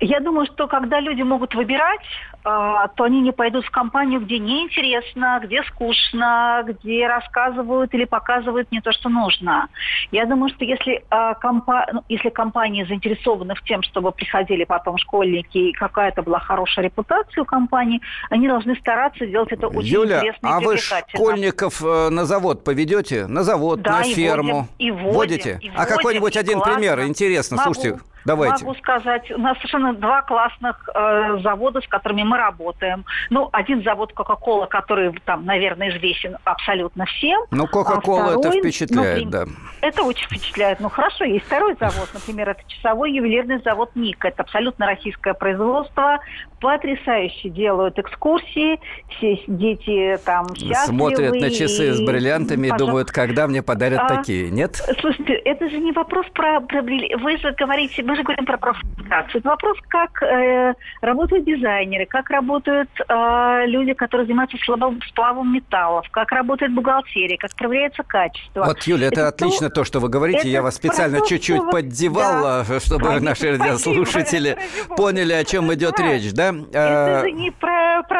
Я 0.01 0.20
думаю, 0.20 0.47
что 0.47 0.66
когда 0.75 0.99
люди 0.99 1.22
могут 1.22 1.55
выбирать, 1.55 2.01
а, 2.43 2.89
то 2.89 3.05
они 3.05 3.20
не 3.20 3.31
пойдут 3.31 3.64
в 3.64 3.70
компанию, 3.70 4.20
где 4.20 4.41
неинтересно, 4.41 5.41
где 5.45 5.62
скучно, 5.68 6.64
где 6.66 7.07
рассказывают 7.07 7.95
или 7.95 8.05
показывают 8.05 8.72
не 8.72 8.81
то, 8.81 8.91
что 8.91 9.09
нужно. 9.09 9.68
Я 10.11 10.27
думаю, 10.27 10.49
что 10.49 10.64
если, 10.64 11.05
а, 11.11 11.35
компа... 11.35 11.87
ну, 11.93 12.03
если 12.09 12.29
компании 12.31 12.83
заинтересованы 12.85 13.55
в 13.55 13.62
тем, 13.62 13.85
чтобы 13.85 14.11
приходили 14.11 14.64
потом 14.64 14.99
школьники 14.99 15.59
и 15.59 15.72
какая-то 15.72 16.22
была 16.22 16.41
хорошая 16.41 16.87
репутация 16.87 17.43
у 17.43 17.45
компании, 17.45 18.01
они 18.31 18.49
должны 18.49 18.75
стараться 18.75 19.25
делать 19.27 19.53
это 19.53 19.68
очень 19.68 19.95
Юля, 19.95 20.18
интересно 20.18 20.47
и 20.49 20.51
а 20.51 20.59
вы 20.61 20.77
школьников 20.77 21.85
э, 21.85 22.09
на 22.11 22.25
завод 22.25 22.64
поведете? 22.64 23.29
На 23.29 23.45
завод, 23.45 23.81
Да, 23.81 24.01
на 24.01 24.03
и 24.03 24.12
ферму? 24.12 24.53
водим, 24.53 24.68
и 24.79 24.91
водим, 24.91 25.12
Водите? 25.14 25.59
и 25.62 25.68
а 25.68 25.83
водим, 25.83 25.97
какой-нибудь 25.97 26.35
и 26.35 26.39
один 26.41 26.59
классно. 26.59 26.75
пример? 26.75 27.01
Интересно, 27.05 27.59
Могу. 27.59 27.75
слушайте. 27.75 28.01
Давайте. 28.25 28.64
Могу 28.64 28.77
сказать, 28.79 29.31
у 29.31 29.39
нас 29.39 29.57
совершенно 29.59 29.93
два 29.95 30.22
классных 30.22 30.89
э, 30.95 31.39
завода, 31.43 31.81
с 31.81 31.89
которыми 31.89 32.22
мы 32.22 32.39
работаем. 32.39 33.05
Ну, 33.31 33.49
один 33.53 33.83
завод 33.83 34.12
Кока-Кола, 34.12 34.66
который 34.66 35.12
там, 35.25 35.45
наверное, 35.45 35.91
известен 35.91 36.37
абсолютно 36.45 37.05
всем. 37.07 37.41
Ну, 37.51 37.66
Кока-Кола 37.66 38.25
а 38.25 38.31
это 38.31 38.39
второй, 38.41 38.61
впечатляет, 38.61 39.25
ну, 39.25 39.31
да. 39.31 39.45
Это 39.81 40.03
очень 40.03 40.27
впечатляет. 40.27 40.81
Ну, 40.81 40.89
хорошо, 40.89 41.25
есть 41.25 41.45
второй 41.45 41.77
завод, 41.79 42.09
например, 42.14 42.51
это 42.51 42.62
часовой 42.66 43.12
ювелирный 43.12 43.61
завод 43.62 43.91
«Ник». 43.95 44.25
Это 44.25 44.43
абсолютно 44.43 44.87
российское 44.87 45.35
производство. 45.35 46.20
Потрясающе 46.61 47.51
делают 47.51 47.99
экскурсии. 47.99 48.81
Все 49.11 49.39
дети 49.47 50.18
там 50.25 50.49
счастливы. 50.55 50.75
Смотрят 50.87 51.35
на 51.35 51.51
часы 51.51 51.93
с 51.93 52.01
и, 52.01 52.07
бриллиантами 52.07 52.68
и 52.68 52.70
пожалуйста, 52.70 52.87
думают, 52.87 53.11
когда 53.11 53.47
мне 53.47 53.62
подарят 53.62 54.01
А, 54.01 54.09
такие, 54.09 54.51
нет? 54.51 54.77
Слушайте, 55.01 55.35
это 55.35 55.68
же 55.68 55.77
не 55.79 55.93
вопрос 55.93 56.27
про, 56.33 56.61
про 56.61 56.81
Вы 56.81 57.37
же 57.37 57.53
говорите, 57.53 58.03
мы 58.15 58.19
же 58.19 58.23
говорим 58.23 58.47
про 58.47 58.57
профориентацию. 58.59 59.41
Это 59.41 59.49
вопрос, 59.49 59.77
как 59.89 60.23
э, 60.23 60.75
работают 61.01 61.45
дизайнеры, 61.45 62.07
как 62.07 62.31
работают 62.31 62.89
э, 63.09 63.62
люди, 63.67 63.93
которые 63.93 64.27
занимаются 64.27 64.57
слабым, 64.65 65.01
сплавом 65.09 65.53
металлов, 65.53 66.09
как 66.12 66.31
работает 66.31 66.73
бухгалтерия, 66.73 67.37
как 67.37 67.53
проверяется 67.57 68.05
качество. 68.05 68.65
Вот, 68.65 68.81
Юля, 68.85 69.09
это, 69.09 69.17
то- 69.23 69.29
отлично 69.29 69.69
то, 69.69 69.83
что 69.85 69.99
вы 69.99 70.09
говорите. 70.09 70.39
это 70.41 70.49
Я 70.49 70.62
вас 70.62 70.77
специально 70.77 71.19
то, 71.19 71.27
чуть-чуть 71.27 71.57
что 71.57 71.65
вы- 71.65 71.73
поддевал, 71.73 72.65
Да. 72.69 72.79
чтобы 72.81 73.05
Конечно, 73.05 73.29
наши 73.31 73.51
радиослушатели 73.59 74.57
поняли, 74.97 75.33
о 75.33 75.45
чем 75.45 75.73
идет 75.75 75.95
Да. 75.99 76.05
речь, 76.05 76.33
да? 76.33 76.51
Это 76.71 77.19
А, 77.19 77.21
же 77.23 77.33
не 77.33 77.51
про 77.51 77.74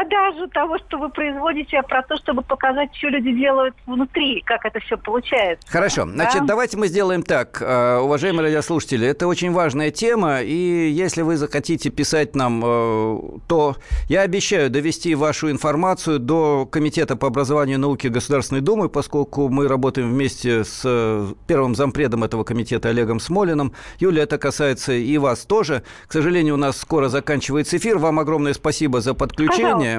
продажу 0.05 0.49
того, 0.49 0.79
что 0.79 0.99
вы 0.99 1.09
производите, 1.09 1.79
а 1.79 1.83
про 1.83 2.03
то, 2.03 2.17
чтобы 2.17 2.43
показать, 2.43 2.95
что 2.97 3.09
люди 3.09 3.33
делают 3.33 3.75
внутри, 3.87 4.43
как 4.45 4.65
это 4.65 4.81
все 4.81 4.97
получается. 4.97 5.67
Хорошо, 5.69 6.05
значит, 6.05 6.41
Да? 6.41 6.47
давайте 6.47 6.77
мы 6.77 6.89
сделаем 6.89 7.23
так, 7.23 7.61
э, 7.61 7.99
уважаемые 7.99 8.47
радиослушатели, 8.47 9.07
это 9.07 9.27
очень 9.27 9.53
важная 9.53 9.91
тема, 9.91 10.43
и 10.43 10.91
если 10.91 11.23
вы 11.23 11.37
захотите 11.37 11.91
писать 11.91 12.35
нам, 12.37 12.63
э, 12.65 13.19
то 13.49 13.77
я 14.09 14.23
обещаю 14.23 14.71
довести 14.71 15.15
вашу 15.15 15.51
информацию 15.51 16.19
до 16.19 16.67
Комитета 16.67 17.17
по 17.17 17.29
образованию 17.29 17.79
и 17.79 17.81
науке 17.81 18.09
Государственной 18.09 18.61
Думы, 18.61 18.89
поскольку 18.89 19.49
мы 19.49 19.69
работаем 19.69 20.11
вместе 20.11 20.65
с 20.65 20.83
э, 20.85 21.33
первым 21.47 21.75
зампредом 21.75 22.25
этого 22.25 22.45
комитета 22.45 22.89
Олегом 22.91 23.21
Смолиным. 23.21 23.73
Юля, 23.99 24.23
это 24.25 24.39
касается 24.39 24.93
и 24.93 25.19
вас 25.19 25.45
тоже. 25.45 25.83
К 26.07 26.13
сожалению, 26.13 26.55
у 26.55 26.59
нас 26.59 26.77
скоро 26.77 27.09
заканчивается 27.09 27.77
эфир. 27.77 27.99
Вам 27.99 28.19
огромное 28.19 28.55
спасибо 28.55 29.01
за 29.01 29.15
подключение. 29.15 29.65
Пожалуйста. 29.65 29.94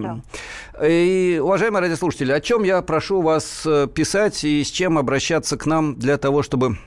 И, 0.84 1.39
уважаемые 1.41 1.82
радиослушатели, 1.82 2.32
о 2.32 2.41
чем 2.41 2.64
я 2.64 2.82
прошу 2.82 3.22
вас 3.22 3.64
э, 3.66 3.88
писать 3.93 4.43
и 4.43 4.64
с 4.64 4.70
чем 4.70 4.98
обращаться 4.98 5.58
к 5.58 5.66
нам 5.66 5.96
для 5.96 6.18
того, 6.18 6.43
чтобы 6.43 6.78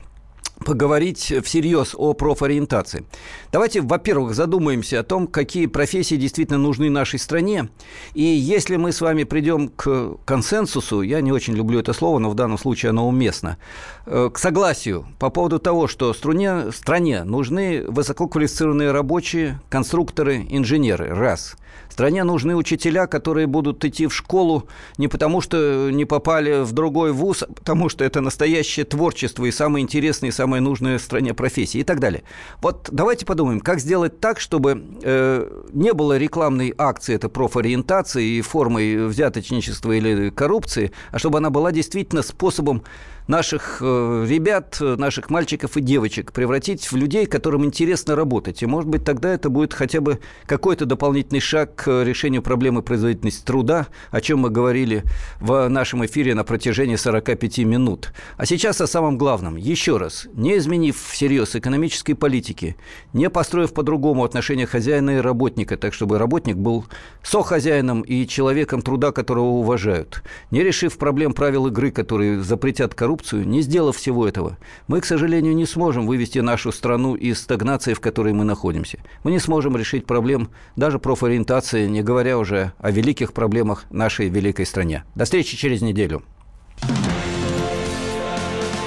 поговорить 0.65 1.33
всерьез 1.43 1.95
о 1.97 2.13
профориентации. 2.13 3.05
Давайте, 3.51 3.81
во-первых, 3.81 4.35
задумаемся 4.35 4.99
о 4.99 5.03
том, 5.03 5.27
какие 5.27 5.67
профессии 5.67 6.15
действительно 6.15 6.59
нужны 6.59 6.89
нашей 6.89 7.19
стране. 7.19 7.69
И 8.13 8.23
если 8.23 8.75
мы 8.75 8.91
с 8.91 9.01
вами 9.01 9.23
придем 9.23 9.69
к 9.69 10.17
консенсусу, 10.25 11.01
я 11.01 11.21
не 11.21 11.31
очень 11.31 11.55
люблю 11.55 11.79
это 11.79 11.93
слово, 11.93 12.19
но 12.19 12.29
в 12.29 12.35
данном 12.35 12.57
случае 12.57 12.89
оно 12.89 13.07
уместно, 13.07 13.57
э, 14.05 14.29
к 14.33 14.37
согласию 14.37 15.07
по 15.17 15.29
поводу 15.29 15.59
того, 15.59 15.87
что 15.87 16.13
стране, 16.13 16.71
стране 16.71 17.23
нужны 17.23 17.85
высококвалифицированные 17.87 18.91
рабочие, 18.91 19.61
конструкторы, 19.69 20.45
инженеры, 20.49 21.13
раз– 21.13 21.55
Стране 21.99 22.23
нужны 22.23 22.55
учителя, 22.55 23.07
которые 23.07 23.45
будут 23.45 23.83
идти 23.83 24.07
в 24.07 24.15
школу 24.15 24.69
не 24.97 25.09
потому, 25.09 25.41
что 25.41 25.89
не 25.91 26.05
попали 26.05 26.63
в 26.63 26.71
другой 26.71 27.11
вуз, 27.11 27.43
а 27.43 27.51
потому 27.51 27.89
что 27.89 28.05
это 28.05 28.21
настоящее 28.21 28.85
творчество 28.85 29.43
и 29.43 29.51
самое 29.51 29.83
интересное, 29.83 30.29
и 30.29 30.31
самое 30.31 30.61
нужное 30.61 30.97
в 30.97 31.01
стране 31.01 31.33
профессии 31.33 31.79
и 31.79 31.83
так 31.83 31.99
далее. 31.99 32.23
Вот 32.61 32.87
давайте 32.89 33.25
подумаем, 33.25 33.59
как 33.59 33.81
сделать 33.81 34.21
так, 34.21 34.39
чтобы 34.39 34.81
э, 35.03 35.63
не 35.73 35.91
было 35.91 36.17
рекламной 36.17 36.73
акции, 36.77 37.15
это 37.15 37.27
профориентации 37.27 38.37
и 38.37 38.41
формой 38.41 39.07
взяточничества 39.07 39.91
или 39.91 40.29
коррупции, 40.29 40.93
а 41.11 41.19
чтобы 41.19 41.39
она 41.39 41.49
была 41.49 41.73
действительно 41.73 42.21
способом 42.21 42.83
наших 43.29 43.77
э, 43.79 44.25
ребят, 44.27 44.77
наших 44.81 45.29
мальчиков 45.29 45.77
и 45.77 45.81
девочек 45.81 46.33
превратить 46.33 46.91
в 46.91 46.95
людей, 46.95 47.27
которым 47.27 47.63
интересно 47.63 48.15
работать. 48.15 48.63
И, 48.63 48.65
может 48.65 48.89
быть, 48.89 49.05
тогда 49.05 49.31
это 49.31 49.49
будет 49.49 49.73
хотя 49.73 50.01
бы 50.01 50.19
какой-то 50.47 50.85
дополнительный 50.85 51.39
шаг 51.39 51.75
к 51.75 52.03
решению 52.03 52.41
проблемы 52.41 52.81
производительности 52.81 53.45
труда, 53.45 53.87
о 54.09 54.19
чем 54.19 54.39
мы 54.39 54.49
говорили 54.49 55.03
в 55.39 55.67
нашем 55.69 56.03
эфире 56.07 56.33
на 56.33 56.43
протяжении 56.43 56.95
45 56.95 57.59
минут. 57.59 58.13
А 58.37 58.47
сейчас 58.47 58.81
о 58.81 58.87
самом 58.87 59.19
главном. 59.19 59.57
Еще 59.57 59.97
раз, 59.97 60.27
не 60.33 60.57
изменив 60.57 60.99
всерьез 60.99 61.55
экономической 61.55 62.15
политики, 62.15 62.77
не 63.13 63.29
построив 63.29 63.73
по-другому 63.73 64.23
отношения 64.23 64.65
хозяина 64.65 65.17
и 65.17 65.21
работника, 65.21 65.77
так 65.77 65.93
чтобы 65.93 66.17
работник 66.17 66.55
был 66.55 66.85
сохозяином 67.21 68.01
и 68.01 68.25
человеком 68.25 68.81
труда, 68.81 69.11
которого 69.11 69.49
уважают, 69.49 70.23
не 70.49 70.63
решив 70.63 70.97
проблем 70.97 71.33
правил 71.33 71.67
игры, 71.67 71.91
которые 71.91 72.41
запретят 72.41 72.95
коррупцию, 73.19 73.47
не 73.47 73.61
сделав 73.61 73.97
всего 73.97 74.27
этого, 74.27 74.57
мы, 74.87 75.01
к 75.01 75.05
сожалению, 75.05 75.55
не 75.55 75.65
сможем 75.65 76.07
вывести 76.07 76.39
нашу 76.39 76.71
страну 76.71 77.15
из 77.15 77.39
стагнации, 77.39 77.93
в 77.93 77.99
которой 77.99 78.33
мы 78.33 78.45
находимся. 78.45 78.99
Мы 79.23 79.31
не 79.31 79.39
сможем 79.39 79.75
решить 79.77 80.05
проблем 80.05 80.49
даже 80.75 80.99
профориентации, 80.99 81.87
не 81.87 82.01
говоря 82.01 82.37
уже 82.37 82.73
о 82.79 82.91
великих 82.91 83.33
проблемах 83.33 83.85
нашей 83.89 84.29
великой 84.29 84.65
стране. 84.65 85.03
До 85.15 85.25
встречи 85.25 85.57
через 85.57 85.81
неделю. 85.81 86.21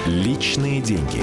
Личные 0.07 0.81
деньги. 0.81 1.23